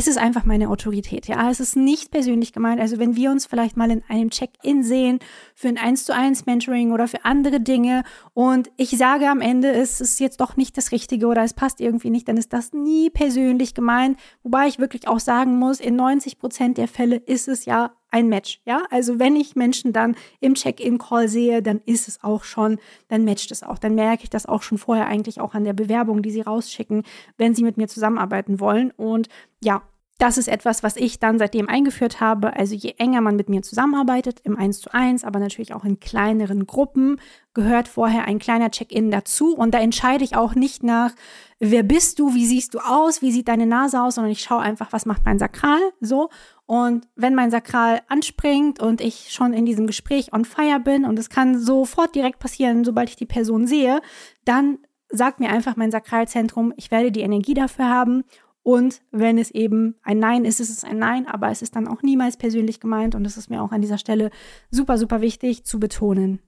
[0.00, 1.28] es ist einfach meine Autorität.
[1.28, 2.80] Ja, es ist nicht persönlich gemeint.
[2.80, 5.18] Also wenn wir uns vielleicht mal in einem Check-in sehen
[5.54, 9.70] für ein 1 zu 1 Mentoring oder für andere Dinge und ich sage am Ende,
[9.70, 12.72] es ist jetzt doch nicht das Richtige oder es passt irgendwie nicht, dann ist das
[12.72, 14.18] nie persönlich gemeint.
[14.42, 18.28] Wobei ich wirklich auch sagen muss, in 90 Prozent der Fälle ist es ja ein
[18.28, 18.60] Match.
[18.64, 22.78] Ja, also wenn ich Menschen dann im Check-in-Call sehe, dann ist es auch schon,
[23.08, 23.78] dann matcht es auch.
[23.78, 27.04] Dann merke ich das auch schon vorher eigentlich auch an der Bewerbung, die sie rausschicken,
[27.36, 28.90] wenn sie mit mir zusammenarbeiten wollen.
[28.90, 29.28] Und
[29.62, 29.82] ja,
[30.20, 32.54] das ist etwas, was ich dann seitdem eingeführt habe.
[32.54, 35.98] Also je enger man mit mir zusammenarbeitet, im 1 zu 1, aber natürlich auch in
[35.98, 37.18] kleineren Gruppen,
[37.54, 39.56] gehört vorher ein kleiner Check-in dazu.
[39.56, 41.12] Und da entscheide ich auch nicht nach,
[41.58, 44.60] wer bist du, wie siehst du aus, wie sieht deine Nase aus, sondern ich schaue
[44.60, 46.28] einfach, was macht mein Sakral, so.
[46.66, 51.18] Und wenn mein Sakral anspringt und ich schon in diesem Gespräch on fire bin und
[51.18, 54.00] es kann sofort direkt passieren, sobald ich die Person sehe,
[54.44, 58.24] dann sagt mir einfach mein Sakralzentrum, ich werde die Energie dafür haben.
[58.62, 61.88] Und wenn es eben ein Nein ist, ist es ein Nein, aber es ist dann
[61.88, 64.30] auch niemals persönlich gemeint und es ist mir auch an dieser Stelle
[64.70, 66.40] super, super wichtig zu betonen.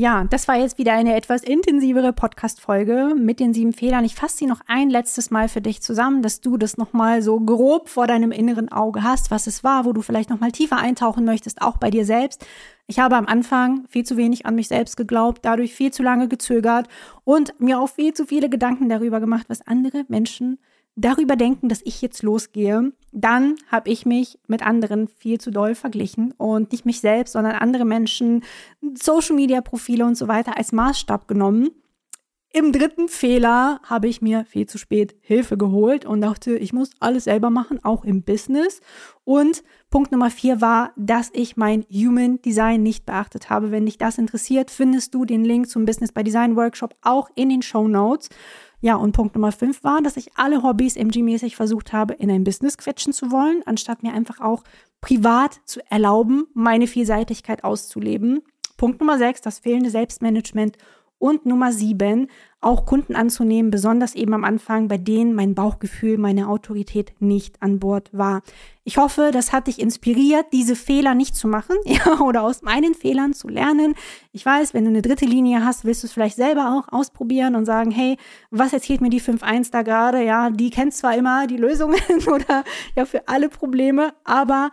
[0.00, 4.04] Ja, das war jetzt wieder eine etwas intensivere Podcast-Folge mit den sieben Fehlern.
[4.04, 7.40] Ich fasse sie noch ein letztes Mal für dich zusammen, dass du das nochmal so
[7.40, 11.24] grob vor deinem inneren Auge hast, was es war, wo du vielleicht nochmal tiefer eintauchen
[11.24, 12.46] möchtest, auch bei dir selbst.
[12.86, 16.28] Ich habe am Anfang viel zu wenig an mich selbst geglaubt, dadurch viel zu lange
[16.28, 16.86] gezögert
[17.24, 20.60] und mir auch viel zu viele Gedanken darüber gemacht, was andere Menschen
[20.98, 25.74] darüber denken, dass ich jetzt losgehe, dann habe ich mich mit anderen viel zu doll
[25.74, 28.42] verglichen und nicht mich selbst, sondern andere Menschen,
[28.94, 31.70] Social-Media-Profile und so weiter als Maßstab genommen.
[32.50, 36.90] Im dritten Fehler habe ich mir viel zu spät Hilfe geholt und dachte, ich muss
[36.98, 38.80] alles selber machen, auch im Business.
[39.24, 43.70] Und Punkt Nummer vier war, dass ich mein Human Design nicht beachtet habe.
[43.70, 47.50] Wenn dich das interessiert, findest du den Link zum Business by Design Workshop auch in
[47.50, 48.30] den Show Notes.
[48.80, 52.44] Ja, und Punkt Nummer fünf war, dass ich alle Hobbys MG-mäßig versucht habe, in ein
[52.44, 54.62] Business quetschen zu wollen, anstatt mir einfach auch
[55.00, 58.42] privat zu erlauben, meine Vielseitigkeit auszuleben.
[58.76, 60.76] Punkt Nummer sechs, das fehlende Selbstmanagement
[61.18, 62.28] und Nummer sieben,
[62.60, 67.78] auch Kunden anzunehmen, besonders eben am Anfang, bei denen mein Bauchgefühl, meine Autorität nicht an
[67.78, 68.42] Bord war.
[68.82, 72.94] Ich hoffe, das hat dich inspiriert, diese Fehler nicht zu machen, ja, oder aus meinen
[72.94, 73.94] Fehlern zu lernen.
[74.32, 77.54] Ich weiß, wenn du eine dritte Linie hast, willst du es vielleicht selber auch ausprobieren
[77.54, 78.16] und sagen, hey,
[78.50, 80.24] was erzählt mir die 5.1 da gerade?
[80.24, 82.64] Ja, die kennt zwar immer die Lösungen oder
[82.96, 84.70] ja für alle Probleme, aber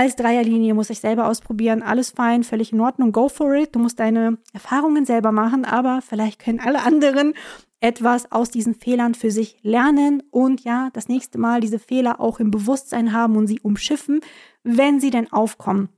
[0.00, 1.82] als Dreierlinie muss ich selber ausprobieren.
[1.82, 3.12] Alles fein, völlig in Ordnung.
[3.12, 3.74] Go for it.
[3.74, 7.34] Du musst deine Erfahrungen selber machen, aber vielleicht können alle anderen
[7.80, 12.40] etwas aus diesen Fehlern für sich lernen und ja, das nächste Mal diese Fehler auch
[12.40, 14.20] im Bewusstsein haben und sie umschiffen,
[14.62, 15.90] wenn sie denn aufkommen.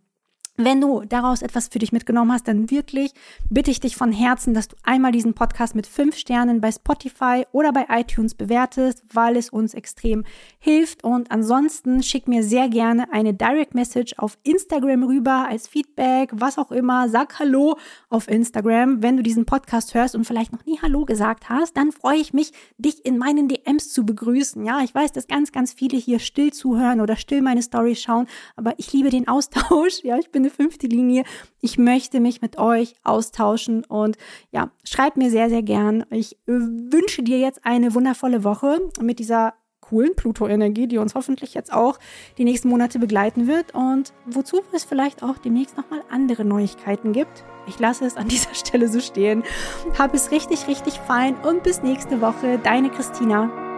[0.59, 3.13] Wenn du daraus etwas für dich mitgenommen hast, dann wirklich
[3.49, 7.47] bitte ich dich von Herzen, dass du einmal diesen Podcast mit fünf Sternen bei Spotify
[7.53, 10.25] oder bei iTunes bewertest, weil es uns extrem
[10.59, 11.05] hilft.
[11.05, 16.59] Und ansonsten schick mir sehr gerne eine Direct Message auf Instagram rüber als Feedback, was
[16.59, 17.09] auch immer.
[17.09, 17.79] Sag Hallo
[18.11, 19.03] auf Instagram.
[19.03, 22.35] Wenn du diesen Podcast hörst und vielleicht noch nie Hallo gesagt hast, dann freue ich
[22.35, 24.67] mich, dich in meinen DMs zu begrüßen.
[24.67, 28.27] Ja, ich weiß, dass ganz, ganz viele hier still zuhören oder still meine Stories schauen,
[28.55, 30.03] aber ich liebe den Austausch.
[30.03, 31.25] Ja, ich bin eine fünfte Linie.
[31.61, 34.17] Ich möchte mich mit euch austauschen und
[34.51, 36.05] ja, schreibt mir sehr, sehr gern.
[36.11, 41.53] Ich äh, wünsche dir jetzt eine wundervolle Woche mit dieser coolen Pluto-Energie, die uns hoffentlich
[41.53, 41.99] jetzt auch
[42.39, 47.45] die nächsten Monate begleiten wird und wozu es vielleicht auch demnächst nochmal andere Neuigkeiten gibt.
[47.67, 49.43] Ich lasse es an dieser Stelle so stehen.
[49.99, 52.59] Hab es richtig, richtig fein und bis nächste Woche.
[52.63, 53.72] Deine Christina.